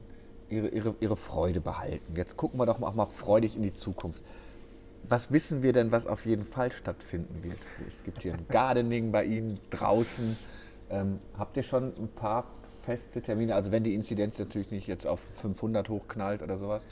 ihre, 0.51 0.69
ihre, 0.69 0.95
ihre 1.01 1.17
Freude 1.17 1.61
behalten. 1.61 2.15
Jetzt 2.15 2.37
gucken 2.37 2.61
wir 2.61 2.67
doch 2.67 2.81
auch 2.83 2.95
mal 2.95 3.07
freudig 3.07 3.57
in 3.57 3.63
die 3.63 3.73
Zukunft. 3.73 4.23
Was 5.09 5.33
wissen 5.33 5.63
wir 5.63 5.73
denn, 5.73 5.93
was 5.93 6.07
auf 6.07 6.27
jeden 6.27 6.45
Fall 6.45 6.73
stattfinden 6.73 7.43
wird? 7.43 7.59
Es 7.87 8.05
gibt 8.05 8.23
hier 8.23 8.35
ein 8.35 8.47
Gardening 8.49 9.13
bei 9.13 9.25
Ihnen 9.25 9.59
draußen. 9.71 10.37
Ähm, 10.91 11.21
habt 11.39 11.57
ihr 11.57 11.63
schon 11.63 11.95
ein 11.99 12.09
paar 12.09 12.45
feste 12.83 13.23
Termine? 13.23 13.55
Also 13.55 13.73
wenn 13.73 13.85
die 13.85 13.95
Inzidenz 13.95 14.39
natürlich 14.39 14.71
nicht 14.71 14.87
jetzt 14.87 15.07
auf 15.07 15.21
500 15.21 15.89
hochknallt 15.89 16.43
oder 16.43 16.59
sowas? 16.59 16.83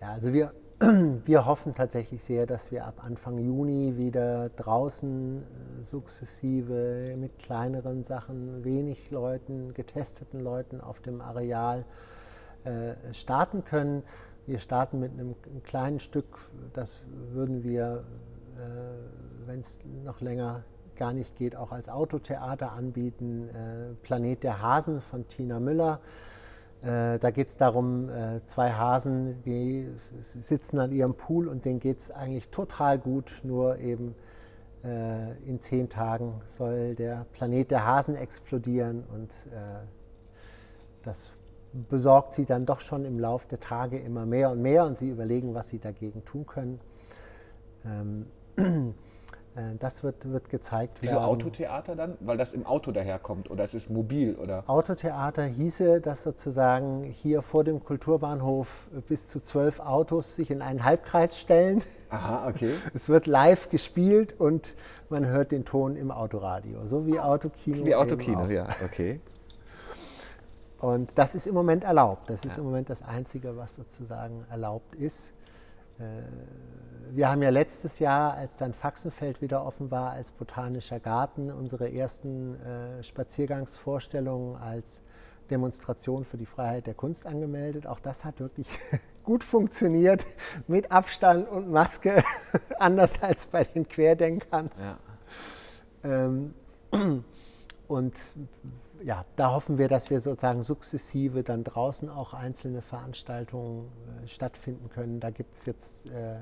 Ja, 0.00 0.12
also 0.12 0.32
wir, 0.32 0.52
wir 1.24 1.46
hoffen 1.46 1.74
tatsächlich 1.74 2.22
sehr, 2.24 2.46
dass 2.46 2.70
wir 2.70 2.84
ab 2.84 3.02
Anfang 3.04 3.38
Juni 3.38 3.96
wieder 3.96 4.50
draußen 4.50 5.38
äh, 5.38 5.82
sukzessive 5.82 7.14
mit 7.16 7.38
kleineren 7.38 8.02
Sachen, 8.04 8.64
wenig 8.64 9.10
Leuten, 9.10 9.72
getesteten 9.72 10.40
Leuten 10.40 10.80
auf 10.80 11.00
dem 11.00 11.20
Areal 11.20 11.84
äh, 12.64 12.94
starten 13.12 13.64
können. 13.64 14.02
Wir 14.46 14.58
starten 14.58 15.00
mit 15.00 15.12
einem, 15.12 15.34
kleinen 15.62 16.00
Stück, 16.00 16.38
das 16.74 17.02
würden 17.32 17.62
wir, 17.62 18.04
äh, 18.56 19.46
wenn 19.46 19.60
es 19.60 19.80
noch 20.04 20.20
länger 20.20 20.64
gar 20.96 21.12
nicht 21.12 21.36
geht, 21.36 21.56
auch 21.56 21.72
als 21.72 21.88
Autotheater 21.88 22.72
anbieten. 22.72 23.48
Äh, 23.48 23.94
Planet 24.02 24.42
der 24.42 24.62
Hasen 24.62 25.00
von 25.00 25.26
Tina 25.28 25.60
Müller. 25.60 26.00
Äh, 26.82 27.18
da 27.18 27.30
geht 27.30 27.48
es 27.48 27.56
darum, 27.56 28.08
äh, 28.08 28.44
zwei 28.46 28.72
Hasen, 28.72 29.42
die 29.44 29.88
sitzen 30.20 30.78
an 30.78 30.92
ihrem 30.92 31.14
Pool 31.14 31.48
und 31.48 31.64
denen 31.64 31.80
geht 31.80 31.98
es 31.98 32.10
eigentlich 32.10 32.48
total 32.50 32.98
gut, 32.98 33.40
nur 33.42 33.78
eben 33.78 34.14
in 35.46 35.60
zehn 35.60 35.88
Tagen 35.88 36.42
soll 36.44 36.94
der 36.94 37.24
Planet 37.32 37.70
der 37.70 37.86
Hasen 37.86 38.16
explodieren 38.16 39.02
und 39.14 39.32
das 41.02 41.32
besorgt 41.88 42.34
sie 42.34 42.44
dann 42.44 42.66
doch 42.66 42.80
schon 42.80 43.06
im 43.06 43.18
Laufe 43.18 43.48
der 43.48 43.60
Tage 43.60 43.98
immer 43.98 44.26
mehr 44.26 44.50
und 44.50 44.60
mehr 44.60 44.84
und 44.84 44.98
sie 44.98 45.08
überlegen, 45.08 45.54
was 45.54 45.70
sie 45.70 45.78
dagegen 45.78 46.26
tun 46.26 46.44
können. 46.44 46.80
Ähm, 47.86 48.26
Äh, 48.56 48.62
das 49.78 50.02
wird, 50.02 50.30
wird 50.32 50.50
gezeigt 50.50 50.98
Wieso 51.00 51.14
werden. 51.14 51.24
Autotheater 51.26 51.94
dann? 51.94 52.16
Weil 52.20 52.36
das 52.36 52.52
im 52.52 52.66
Auto 52.66 52.90
daherkommt 52.90 53.50
oder 53.50 53.64
es 53.64 53.74
ist 53.74 53.88
mobil, 53.88 54.34
oder? 54.34 54.64
Autotheater 54.66 55.44
hieße, 55.44 56.00
dass 56.00 56.24
sozusagen 56.24 57.04
hier 57.04 57.40
vor 57.40 57.62
dem 57.62 57.82
Kulturbahnhof 57.82 58.88
bis 59.06 59.28
zu 59.28 59.40
zwölf 59.40 59.78
Autos 59.78 60.34
sich 60.34 60.50
in 60.50 60.60
einen 60.60 60.84
Halbkreis 60.84 61.38
stellen. 61.38 61.82
Aha, 62.10 62.48
okay. 62.48 62.74
Es 62.94 63.08
wird 63.08 63.26
live 63.26 63.68
gespielt 63.68 64.38
und 64.40 64.74
man 65.08 65.26
hört 65.26 65.52
den 65.52 65.64
Ton 65.64 65.96
im 65.96 66.10
Autoradio, 66.10 66.86
so 66.86 67.06
wie 67.06 67.20
Autokino. 67.20 67.84
Wie 67.84 67.94
Autokino, 67.94 68.46
ja, 68.46 68.66
okay. 68.84 69.20
Und 70.80 71.12
das 71.14 71.34
ist 71.34 71.46
im 71.46 71.54
Moment 71.54 71.84
erlaubt. 71.84 72.28
Das 72.28 72.44
ist 72.44 72.56
ja. 72.56 72.58
im 72.58 72.64
Moment 72.64 72.90
das 72.90 73.02
Einzige, 73.02 73.56
was 73.56 73.76
sozusagen 73.76 74.44
erlaubt 74.50 74.94
ist. 74.96 75.32
Äh, 75.98 76.04
wir 77.10 77.30
haben 77.30 77.42
ja 77.42 77.50
letztes 77.50 78.00
Jahr, 78.00 78.34
als 78.34 78.56
dann 78.56 78.72
Faxenfeld 78.74 79.40
wieder 79.40 79.64
offen 79.64 79.90
war, 79.90 80.12
als 80.12 80.32
botanischer 80.32 80.98
Garten 80.98 81.50
unsere 81.50 81.92
ersten 81.92 82.60
äh, 82.60 83.02
Spaziergangsvorstellungen 83.02 84.56
als 84.56 85.02
Demonstration 85.50 86.24
für 86.24 86.38
die 86.38 86.46
Freiheit 86.46 86.86
der 86.86 86.94
Kunst 86.94 87.26
angemeldet. 87.26 87.86
Auch 87.86 88.00
das 88.00 88.24
hat 88.24 88.40
wirklich 88.40 88.66
gut 89.24 89.44
funktioniert 89.44 90.24
mit 90.66 90.90
Abstand 90.90 91.48
und 91.48 91.70
Maske, 91.70 92.22
anders 92.78 93.22
als 93.22 93.46
bei 93.46 93.64
den 93.64 93.88
Querdenkern. 93.88 94.70
Ja. 94.80 94.98
Ähm, 96.02 96.54
und 97.88 98.14
ja, 99.02 99.24
da 99.36 99.52
hoffen 99.52 99.78
wir, 99.78 99.88
dass 99.88 100.10
wir 100.10 100.20
sozusagen 100.20 100.62
sukzessive 100.62 101.42
dann 101.42 101.64
draußen 101.64 102.08
auch 102.08 102.34
einzelne 102.34 102.82
Veranstaltungen 102.82 103.90
äh, 104.22 104.28
stattfinden 104.28 104.88
können. 104.88 105.20
Da 105.20 105.30
gibt 105.30 105.56
es 105.56 105.66
jetzt 105.66 106.10
äh, 106.10 106.40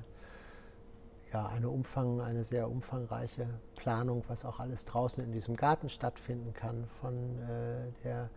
ja, 1.32 1.46
eine, 1.46 1.70
Umfang, 1.70 2.20
eine 2.20 2.44
sehr 2.44 2.70
umfangreiche 2.70 3.46
Planung, 3.76 4.22
was 4.28 4.44
auch 4.44 4.60
alles 4.60 4.84
draußen 4.84 5.24
in 5.24 5.32
diesem 5.32 5.56
Garten 5.56 5.88
stattfinden 5.88 6.52
kann, 6.52 6.86
von 6.86 7.38
äh, 7.42 7.92
der 8.04 8.30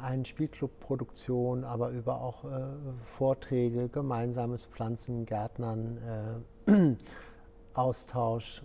einen 0.00 0.24
Spielclub-Produktion, 0.24 1.64
aber 1.64 1.90
über 1.90 2.20
auch 2.20 2.44
äh, 2.44 2.68
Vorträge, 3.02 3.88
gemeinsames 3.88 4.64
Pflanzen, 4.64 5.26
Gärtnern, 5.26 6.42
äh, 6.66 6.96
Austausch, 7.74 8.62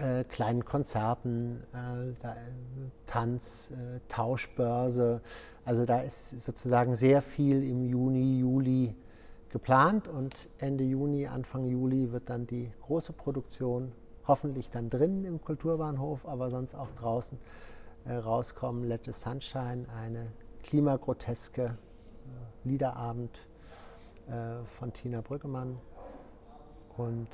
äh, 0.00 0.24
kleinen 0.24 0.64
Konzerten, 0.64 1.62
äh, 1.72 2.14
da, 2.20 2.36
Tanz, 3.06 3.70
äh, 3.72 4.00
Tauschbörse. 4.08 5.20
Also 5.64 5.84
da 5.86 6.00
ist 6.00 6.44
sozusagen 6.44 6.94
sehr 6.94 7.22
viel 7.22 7.62
im 7.62 7.84
Juni, 7.84 8.38
Juli 8.38 8.94
geplant 9.50 10.08
und 10.08 10.34
Ende 10.58 10.84
Juni, 10.84 11.26
Anfang 11.26 11.66
Juli 11.66 12.12
wird 12.12 12.28
dann 12.28 12.46
die 12.46 12.70
große 12.82 13.12
Produktion 13.12 13.92
hoffentlich 14.26 14.70
dann 14.70 14.90
drinnen 14.90 15.24
im 15.24 15.40
Kulturbahnhof, 15.40 16.26
aber 16.26 16.50
sonst 16.50 16.74
auch 16.74 16.90
draußen 16.92 17.38
äh, 18.04 18.14
rauskommen. 18.14 18.84
Let 18.84 19.04
the 19.04 19.12
Sunshine, 19.12 19.86
eine 19.96 20.26
klimagroteske 20.62 21.64
äh, 21.64 22.68
Liederabend 22.68 23.46
äh, 24.28 24.64
von 24.64 24.92
Tina 24.92 25.20
Brüggemann 25.20 25.78
und 26.96 27.28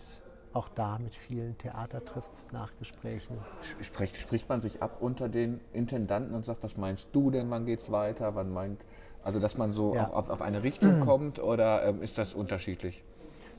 auch 0.54 0.68
da 0.68 0.98
mit 0.98 1.14
vielen 1.14 1.56
Theatertriffs, 1.58 2.52
Nachgesprächen. 2.52 3.38
Spricht, 3.80 4.16
spricht 4.18 4.48
man 4.48 4.60
sich 4.60 4.82
ab 4.82 4.98
unter 5.00 5.28
den 5.28 5.60
Intendanten 5.72 6.34
und 6.34 6.44
sagt, 6.44 6.62
was 6.62 6.76
meinst 6.76 7.08
du 7.12 7.30
denn, 7.30 7.50
wann 7.50 7.66
geht 7.66 7.80
es 7.80 7.90
weiter, 7.90 8.34
wann 8.34 8.52
meint, 8.52 8.84
also 9.22 9.40
dass 9.40 9.56
man 9.56 9.72
so 9.72 9.94
ja. 9.94 10.10
auf, 10.10 10.28
auf, 10.28 10.42
eine 10.42 10.62
Richtung 10.62 11.00
kommt 11.06 11.42
oder 11.42 11.84
ähm, 11.84 12.02
ist 12.02 12.18
das 12.18 12.34
unterschiedlich? 12.34 13.02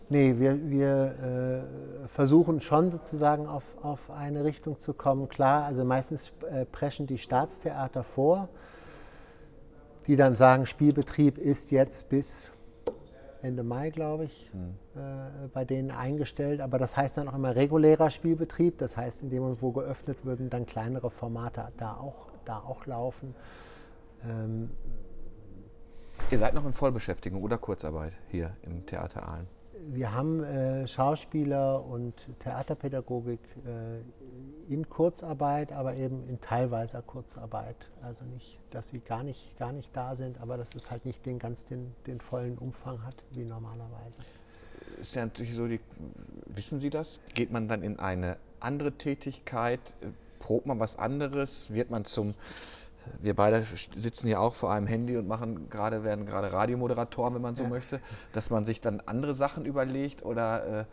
Nee, 0.10 0.36
wir, 0.38 0.70
wir 0.70 1.64
äh, 2.04 2.08
versuchen 2.08 2.60
schon 2.60 2.90
sozusagen 2.90 3.48
auf, 3.48 3.64
auf 3.82 4.12
eine 4.12 4.44
Richtung 4.44 4.80
zu 4.80 4.94
kommen. 4.94 5.30
Klar, 5.30 5.64
also 5.64 5.86
meistens 5.86 6.34
äh, 6.52 6.66
preschen 6.66 7.08
die 7.08 7.18
Staatstheater 7.18 8.04
vor, 8.04 8.50
die 10.08 10.18
dann 10.18 10.36
sagen, 10.36 10.66
Spielbetrieb 10.66 11.38
ist 11.38 11.72
jetzt 11.72 12.10
bis 12.10 12.52
Ende 13.44 13.64
Mai, 13.64 13.90
glaube 13.90 14.24
ich, 14.26 14.50
mhm. 14.54 14.76
äh, 14.96 15.48
bei 15.54 15.66
denen 15.66 15.92
eingestellt. 15.92 16.62
Aber 16.62 16.80
das 16.80 16.96
heißt 16.98 17.18
dann 17.18 17.28
auch 17.28 17.36
immer 17.36 17.56
regulärer 17.56 18.10
Spielbetrieb. 18.10 18.78
Das 18.78 18.98
heißt, 18.98 19.22
in 19.22 19.30
dem 19.30 19.44
Moment, 19.44 19.62
wo 19.62 19.72
geöffnet 19.72 20.24
würden, 20.24 20.50
dann 20.50 20.66
kleinere 20.66 21.10
Formate 21.10 21.68
da 21.78 21.96
auch, 21.96 22.30
da 22.46 22.60
auch 22.60 22.86
laufen. 22.86 23.36
Ähm, 24.24 24.72
Ihr 26.32 26.38
seid 26.38 26.54
noch 26.54 26.66
in 26.66 26.74
Vollbeschäftigung 26.74 27.44
oder 27.44 27.58
Kurzarbeit 27.58 28.14
hier 28.30 28.56
im 28.64 28.86
Theater 28.86 29.28
Aalen? 29.28 29.48
Wir 29.92 30.14
haben 30.14 30.44
äh, 30.44 30.88
Schauspieler 30.88 31.84
und 31.84 32.14
Theaterpädagogik 32.40 33.40
äh, 33.66 34.74
in 34.74 34.88
Kurzarbeit, 34.88 35.72
aber 35.72 35.96
eben 35.96 36.28
in 36.28 36.40
teilweiser 36.40 37.02
Kurzarbeit. 37.02 37.76
Also 38.02 38.24
nicht, 38.26 38.60
dass 38.72 38.90
sie 38.90 39.00
gar 39.00 39.24
nicht, 39.24 39.58
gar 39.58 39.72
nicht 39.72 39.90
da 39.96 40.16
sind, 40.16 40.40
aber 40.40 40.58
dass 40.58 40.76
es 40.76 40.90
halt 40.90 41.06
nicht 41.06 41.26
den 41.26 41.40
ganz 41.40 41.66
den, 41.66 41.94
den 42.08 42.22
vollen 42.22 42.58
Umfang 42.58 43.04
hat 43.04 43.16
wie 43.32 43.44
normalerweise. 43.44 44.20
Ist 45.00 45.16
ja 45.16 45.26
natürlich 45.26 45.56
so, 45.56 45.68
die, 45.68 45.80
wissen 46.46 46.80
Sie 46.80 46.90
das? 46.90 47.20
Geht 47.34 47.52
man 47.52 47.68
dann 47.68 47.84
in 47.84 48.00
eine 48.00 48.38
andere 48.60 48.94
Tätigkeit? 48.94 49.82
Probt 50.40 50.66
man 50.66 50.80
was 50.80 50.98
anderes? 50.98 51.74
Wird 51.74 51.90
man 51.90 52.06
zum 52.06 52.34
wir 53.20 53.36
beide 53.36 53.62
sitzen 53.62 54.28
hier 54.28 54.40
auch 54.40 54.54
vor 54.54 54.72
einem 54.72 54.88
Handy 54.88 55.18
und 55.18 55.28
machen 55.28 55.70
gerade, 55.70 56.04
werden 56.04 56.26
gerade 56.26 56.52
Radiomoderatoren, 56.52 57.36
wenn 57.36 57.42
man 57.42 57.56
so 57.56 57.64
ja. 57.64 57.70
möchte, 57.70 58.00
dass 58.32 58.50
man 58.50 58.66
sich 58.66 58.82
dann 58.82 59.02
andere 59.06 59.34
Sachen 59.34 59.66
überlegt 59.66 60.24
oder 60.24 60.82
äh, 60.82 60.86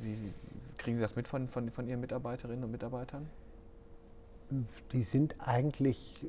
wie, 0.00 0.32
kriegen 0.78 0.96
Sie 0.96 1.02
das 1.02 1.16
mit 1.16 1.28
von, 1.28 1.48
von, 1.48 1.70
von 1.70 1.86
Ihren 1.86 2.00
Mitarbeiterinnen 2.00 2.64
und 2.64 2.70
Mitarbeitern? 2.70 3.28
Die 4.92 5.02
sind 5.02 5.36
eigentlich 5.38 6.26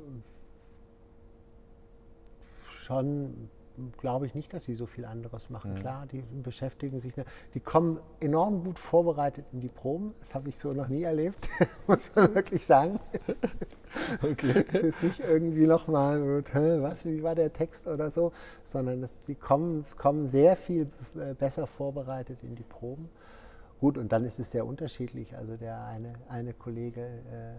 schon 2.66 3.50
glaube 3.98 4.26
ich 4.26 4.36
nicht, 4.36 4.54
dass 4.54 4.64
sie 4.64 4.76
so 4.76 4.86
viel 4.86 5.06
anderes 5.06 5.50
machen. 5.50 5.72
Mhm. 5.72 5.76
Klar, 5.76 6.06
die 6.12 6.22
beschäftigen 6.44 7.00
sich, 7.00 7.14
die 7.54 7.60
kommen 7.60 8.00
enorm 8.20 8.64
gut 8.64 8.80
vorbereitet 8.80 9.46
in 9.52 9.62
die 9.62 9.70
Proben. 9.70 10.14
Das 10.20 10.36
habe 10.36 10.50
ich 10.50 10.58
so 10.58 10.74
noch 10.74 10.88
nie 10.88 11.04
erlebt, 11.04 11.48
muss 11.88 12.12
man 12.16 12.34
wirklich 12.36 12.66
sagen. 12.66 13.00
Okay. 14.24 14.66
Das 14.72 14.82
ist 14.82 15.04
nicht 15.04 15.20
irgendwie 15.20 15.68
nochmal, 15.68 16.44
was, 16.82 17.06
wie 17.06 17.22
war 17.22 17.36
der 17.36 17.54
Text 17.54 17.86
oder 17.86 18.10
so, 18.10 18.32
sondern 18.64 19.02
das, 19.02 19.20
die 19.28 19.36
kommen, 19.36 19.86
kommen 19.98 20.28
sehr 20.28 20.56
viel 20.56 20.90
äh, 21.16 21.36
besser 21.36 21.68
vorbereitet 21.68 22.40
in 22.42 22.56
die 22.56 22.64
Proben. 22.64 23.08
Gut, 23.80 23.98
und 24.00 24.12
dann 24.12 24.26
ist 24.26 24.40
es 24.40 24.50
sehr 24.50 24.66
unterschiedlich. 24.66 25.36
Also 25.38 25.58
der 25.58 25.86
eine, 25.86 26.14
eine 26.28 26.54
Kollege, 26.54 27.02
äh, 27.02 27.54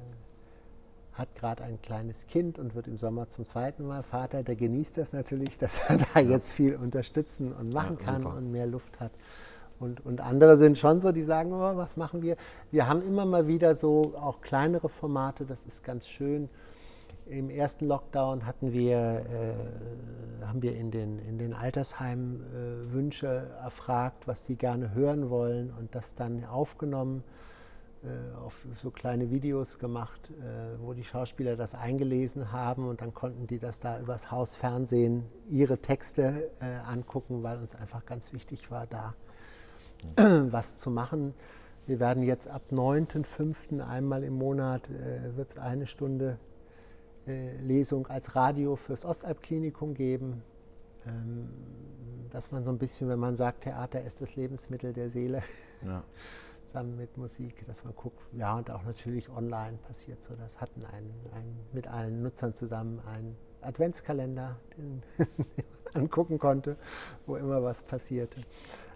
hat 1.14 1.34
gerade 1.36 1.62
ein 1.62 1.80
kleines 1.80 2.26
Kind 2.26 2.58
und 2.58 2.74
wird 2.74 2.88
im 2.88 2.98
Sommer 2.98 3.28
zum 3.28 3.46
zweiten 3.46 3.86
Mal 3.86 4.02
Vater, 4.02 4.42
der 4.42 4.56
genießt 4.56 4.98
das 4.98 5.12
natürlich, 5.12 5.56
dass 5.58 5.78
er 5.88 5.98
da 5.98 6.20
ja. 6.20 6.30
jetzt 6.30 6.52
viel 6.52 6.76
unterstützen 6.76 7.52
und 7.52 7.72
machen 7.72 7.96
ja, 8.00 8.04
kann 8.04 8.22
super. 8.22 8.36
und 8.36 8.50
mehr 8.50 8.66
Luft 8.66 9.00
hat. 9.00 9.12
Und, 9.78 10.04
und 10.04 10.20
andere 10.20 10.56
sind 10.56 10.78
schon 10.78 11.00
so, 11.00 11.12
die 11.12 11.22
sagen, 11.22 11.52
oh, 11.52 11.76
was 11.76 11.96
machen 11.96 12.22
wir? 12.22 12.36
Wir 12.70 12.88
haben 12.88 13.02
immer 13.02 13.24
mal 13.26 13.46
wieder 13.46 13.74
so 13.74 14.14
auch 14.16 14.40
kleinere 14.40 14.88
Formate, 14.88 15.44
das 15.44 15.66
ist 15.66 15.84
ganz 15.84 16.08
schön. 16.08 16.48
Im 17.26 17.48
ersten 17.48 17.86
Lockdown 17.86 18.46
hatten 18.46 18.72
wir, 18.72 18.96
äh, 18.98 20.44
haben 20.44 20.62
wir 20.62 20.76
in 20.76 20.90
den, 20.90 21.18
in 21.20 21.38
den 21.38 21.54
Altersheimen 21.54 22.40
äh, 22.40 22.92
Wünsche 22.92 23.50
erfragt, 23.62 24.26
was 24.26 24.44
die 24.44 24.56
gerne 24.56 24.94
hören 24.94 25.30
wollen 25.30 25.72
und 25.78 25.94
das 25.94 26.14
dann 26.14 26.44
aufgenommen 26.44 27.24
auf 28.44 28.66
so 28.80 28.90
kleine 28.90 29.30
Videos 29.30 29.78
gemacht, 29.78 30.30
äh, 30.30 30.78
wo 30.80 30.92
die 30.92 31.04
Schauspieler 31.04 31.56
das 31.56 31.74
eingelesen 31.74 32.52
haben 32.52 32.88
und 32.88 33.00
dann 33.00 33.14
konnten 33.14 33.46
die 33.46 33.58
das 33.58 33.80
da 33.80 34.00
übers 34.00 34.30
Haus 34.30 34.56
Fernsehen 34.56 35.24
ihre 35.48 35.78
Texte 35.78 36.50
äh, 36.60 36.64
angucken, 36.86 37.42
weil 37.42 37.58
uns 37.58 37.74
einfach 37.74 38.04
ganz 38.06 38.32
wichtig 38.32 38.70
war, 38.70 38.86
da 38.86 39.14
was 40.50 40.78
zu 40.78 40.90
machen. 40.90 41.34
Wir 41.86 42.00
werden 42.00 42.22
jetzt 42.22 42.48
ab 42.48 42.62
9.5. 42.72 43.80
einmal 43.80 44.24
im 44.24 44.34
Monat 44.34 44.88
wird 45.36 45.50
es 45.50 45.58
eine 45.58 45.86
Stunde 45.86 46.38
Lesung 47.26 48.06
als 48.06 48.34
Radio 48.34 48.74
fürs 48.76 49.04
Ostalbklinikum 49.04 49.92
geben. 49.92 50.42
Ähm, 51.06 51.50
dass 52.34 52.50
man 52.50 52.64
so 52.64 52.72
ein 52.72 52.78
bisschen, 52.78 53.08
wenn 53.08 53.20
man 53.20 53.36
sagt, 53.36 53.62
Theater 53.62 54.02
ist 54.02 54.20
das 54.20 54.34
Lebensmittel 54.34 54.92
der 54.92 55.08
Seele, 55.08 55.42
ja. 55.86 56.02
zusammen 56.66 56.96
mit 56.96 57.16
Musik, 57.16 57.66
dass 57.66 57.84
man 57.84 57.94
guckt, 57.94 58.18
ja, 58.32 58.56
und 58.56 58.70
auch 58.70 58.84
natürlich 58.84 59.28
online 59.30 59.78
passiert 59.86 60.22
so. 60.22 60.34
Das 60.34 60.60
hatten 60.60 60.84
einen, 60.84 61.14
einen 61.34 61.58
mit 61.72 61.86
allen 61.86 62.22
Nutzern 62.22 62.54
zusammen 62.54 63.00
einen 63.06 63.36
Adventskalender, 63.60 64.56
den 64.76 65.02
man 65.16 66.02
angucken 66.04 66.38
konnte, 66.38 66.76
wo 67.26 67.36
immer 67.36 67.62
was 67.62 67.82
passierte. 67.82 68.42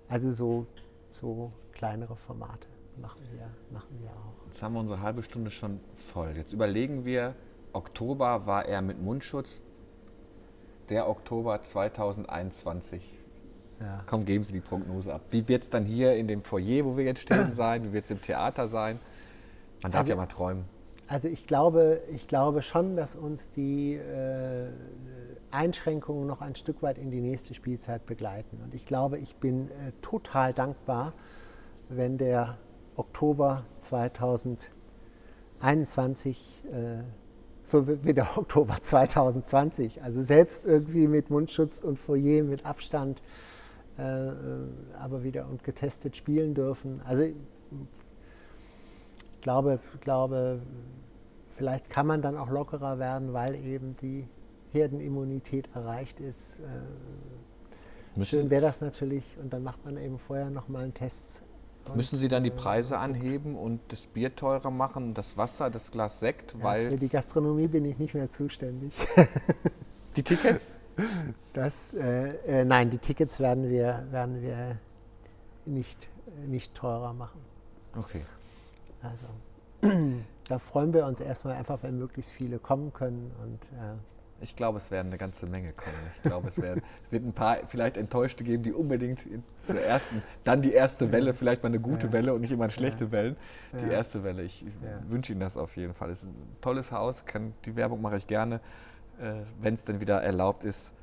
Also 0.08 0.32
so, 0.32 0.66
so 1.10 1.52
kleinere 1.72 2.16
Formate 2.16 2.66
machen 3.00 3.22
wir, 3.32 3.50
machen 3.70 3.98
wir 4.00 4.10
auch. 4.10 4.44
Jetzt 4.46 4.62
haben 4.62 4.74
wir 4.74 4.80
unsere 4.80 5.00
halbe 5.00 5.22
Stunde 5.22 5.50
schon 5.50 5.80
voll. 5.94 6.32
Jetzt 6.36 6.52
überlegen 6.52 7.04
wir, 7.04 7.34
Oktober 7.72 8.46
war 8.46 8.66
er 8.66 8.82
mit 8.82 9.00
Mundschutz, 9.00 9.62
der 10.88 11.08
Oktober 11.08 11.62
2021. 11.62 13.18
Ja. 13.80 14.02
Komm, 14.06 14.24
geben 14.24 14.44
Sie 14.44 14.52
die 14.52 14.60
Prognose 14.60 15.14
ab. 15.14 15.22
Wie 15.30 15.48
wird 15.48 15.62
es 15.62 15.70
dann 15.70 15.84
hier 15.84 16.14
in 16.14 16.26
dem 16.26 16.40
Foyer, 16.40 16.84
wo 16.84 16.96
wir 16.96 17.04
jetzt 17.04 17.22
stehen, 17.22 17.52
sein? 17.54 17.84
Wie 17.84 17.92
wird 17.92 18.04
es 18.04 18.10
im 18.10 18.20
Theater 18.20 18.66
sein? 18.66 18.98
Man 19.82 19.92
darf 19.92 20.00
also, 20.00 20.10
ja 20.10 20.16
mal 20.16 20.26
träumen. 20.26 20.64
Also 21.06 21.28
ich 21.28 21.46
glaube, 21.46 22.02
ich 22.10 22.28
glaube 22.28 22.62
schon, 22.62 22.96
dass 22.96 23.16
uns 23.16 23.50
die 23.50 23.94
äh, 23.94 24.68
Einschränkungen 25.50 26.26
noch 26.26 26.42
ein 26.42 26.54
Stück 26.54 26.82
weit 26.82 26.98
in 26.98 27.10
die 27.10 27.20
nächste 27.20 27.54
Spielzeit 27.54 28.04
begleiten. 28.04 28.60
Und 28.62 28.74
ich 28.74 28.84
glaube, 28.84 29.16
ich 29.18 29.36
bin 29.36 29.70
äh, 29.70 29.92
total 30.02 30.52
dankbar, 30.52 31.14
wenn 31.88 32.18
der 32.18 32.58
Oktober 32.96 33.64
2021 33.76 36.64
äh, 36.70 36.98
so 37.62 37.86
wie 37.86 38.14
der 38.14 38.26
Oktober 38.36 38.76
2020, 38.80 40.02
also 40.02 40.22
selbst 40.22 40.66
irgendwie 40.66 41.06
mit 41.06 41.30
Mundschutz 41.30 41.78
und 41.78 41.98
Foyer 41.98 42.42
mit 42.42 42.66
Abstand 42.66 43.22
aber 43.98 45.24
wieder 45.24 45.48
und 45.48 45.64
getestet 45.64 46.16
spielen 46.16 46.54
dürfen. 46.54 47.00
Also 47.04 47.22
ich 47.22 47.34
glaube, 49.40 49.80
glaube, 50.00 50.60
vielleicht 51.56 51.90
kann 51.90 52.06
man 52.06 52.22
dann 52.22 52.36
auch 52.36 52.48
lockerer 52.48 52.98
werden, 52.98 53.32
weil 53.32 53.54
eben 53.56 53.96
die 54.00 54.26
Herdenimmunität 54.72 55.68
erreicht 55.74 56.20
ist. 56.20 56.58
Äh, 58.16 58.24
schön 58.24 58.50
wäre 58.50 58.62
das 58.62 58.80
natürlich 58.80 59.24
und 59.42 59.52
dann 59.52 59.62
macht 59.62 59.84
man 59.84 59.96
eben 59.96 60.18
vorher 60.18 60.50
nochmal 60.50 60.84
einen 60.84 60.94
Test. 60.94 61.42
Müssen 61.94 62.18
Sie 62.18 62.28
dann 62.28 62.44
die 62.44 62.50
Preise 62.50 62.98
anheben 62.98 63.56
und 63.56 63.80
das 63.88 64.06
Bier 64.06 64.36
teurer 64.36 64.70
machen, 64.70 65.14
das 65.14 65.38
Wasser, 65.38 65.70
das 65.70 65.90
Glas 65.90 66.20
Sekt, 66.20 66.54
ja, 66.54 66.62
weil. 66.62 66.90
Für 66.90 66.96
die 66.96 67.08
Gastronomie 67.08 67.66
bin 67.66 67.86
ich 67.86 67.98
nicht 67.98 68.14
mehr 68.14 68.28
zuständig. 68.28 68.92
Die 70.16 70.22
Tickets? 70.22 70.76
Das, 71.52 71.94
äh, 71.94 72.28
äh, 72.46 72.64
nein, 72.64 72.90
die 72.90 72.98
Tickets 72.98 73.40
werden 73.40 73.68
wir, 73.68 74.06
werden 74.10 74.42
wir 74.42 74.78
nicht, 75.66 76.08
nicht 76.46 76.74
teurer 76.74 77.12
machen. 77.12 77.40
Okay. 77.96 78.22
Also. 79.02 79.26
da 80.48 80.58
freuen 80.58 80.92
wir 80.92 81.06
uns 81.06 81.20
erstmal 81.20 81.56
einfach, 81.56 81.82
wenn 81.82 81.98
möglichst 81.98 82.32
viele 82.32 82.58
kommen 82.58 82.92
können. 82.92 83.30
Und, 83.42 83.62
äh, 83.78 83.94
ich 84.40 84.56
glaube, 84.56 84.78
es 84.78 84.90
werden 84.90 85.08
eine 85.08 85.18
ganze 85.18 85.46
Menge 85.46 85.72
kommen. 85.72 85.96
Ich 86.16 86.22
glaube, 86.22 86.48
es, 86.48 86.60
werden, 86.60 86.82
wird 87.10 87.24
ein 87.24 87.32
paar 87.32 87.58
vielleicht 87.68 87.96
Enttäuschte 87.96 88.44
geben, 88.44 88.62
die 88.62 88.72
unbedingt 88.72 89.20
zur 89.58 89.80
ersten, 89.80 90.22
dann 90.44 90.62
die 90.62 90.72
erste 90.72 91.12
Welle, 91.12 91.34
vielleicht 91.34 91.62
mal 91.62 91.68
eine 91.68 91.80
gute 91.80 92.08
ja. 92.08 92.12
Welle 92.12 92.34
und 92.34 92.40
nicht 92.40 92.52
immer 92.52 92.64
eine 92.64 92.72
schlechte 92.72 93.04
ja. 93.04 93.12
Welle. 93.12 93.36
Die 93.80 93.86
ja. 93.86 93.92
erste 93.92 94.22
Welle. 94.22 94.42
Ich 94.42 94.64
wünsche 95.08 95.32
Ihnen 95.32 95.40
das 95.40 95.56
auf 95.56 95.76
jeden 95.76 95.94
Fall. 95.94 96.10
Es 96.10 96.22
ist 96.22 96.28
ein 96.28 96.56
tolles 96.60 96.92
Haus, 96.92 97.24
kann, 97.24 97.52
die 97.64 97.76
Werbung 97.76 98.00
mache 98.00 98.16
ich 98.16 98.26
gerne. 98.26 98.60
Äh, 99.20 99.44
wenn 99.60 99.74
es 99.74 99.84
denn 99.84 100.00
wieder 100.00 100.22
erlaubt 100.22 100.64
ist, 100.64 100.94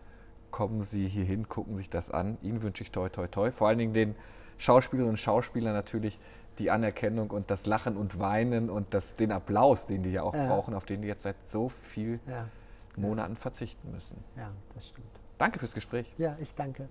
kommen 0.52 0.84
Sie 0.84 1.08
hier 1.08 1.26
hin, 1.26 1.50
gucken 1.50 1.76
sich 1.76 1.90
das 1.90 2.12
an. 2.12 2.38
Ihnen 2.42 2.64
wünsche 2.64 2.84
ich 2.84 2.92
toi, 2.92 3.10
toi, 3.10 3.28
toi. 3.28 3.52
Vor 3.52 3.68
allen 3.68 3.78
Dingen 3.78 3.94
den 3.94 4.16
Schauspielerinnen 4.58 5.12
und 5.12 5.18
Schauspielern 5.18 5.74
natürlich 5.74 6.20
die 6.60 6.72
Anerkennung 6.72 7.32
und 7.32 7.52
das 7.52 7.66
Lachen 7.66 7.98
und 7.98 8.20
Weinen 8.20 8.70
und 8.70 8.94
das, 8.94 9.18
den 9.18 9.34
Applaus, 9.34 9.86
den 9.86 10.04
die 10.04 10.12
ja 10.12 10.24
auch 10.24 10.34
brauchen, 10.34 10.74
auf 10.74 10.86
den 10.86 11.02
die 11.02 11.10
jetzt 11.10 11.24
seit 11.24 11.36
so 11.46 11.68
viel 11.68 12.22
Monaten 12.96 13.36
verzichten 13.36 13.92
müssen. 13.92 14.24
Ja, 14.38 14.52
das 14.74 14.88
stimmt. 14.88 15.08
Danke 15.38 15.60
fürs 15.60 15.74
Gespräch. 15.74 16.14
Ja, 16.18 16.38
ich 16.40 16.56
danke. 16.56 16.88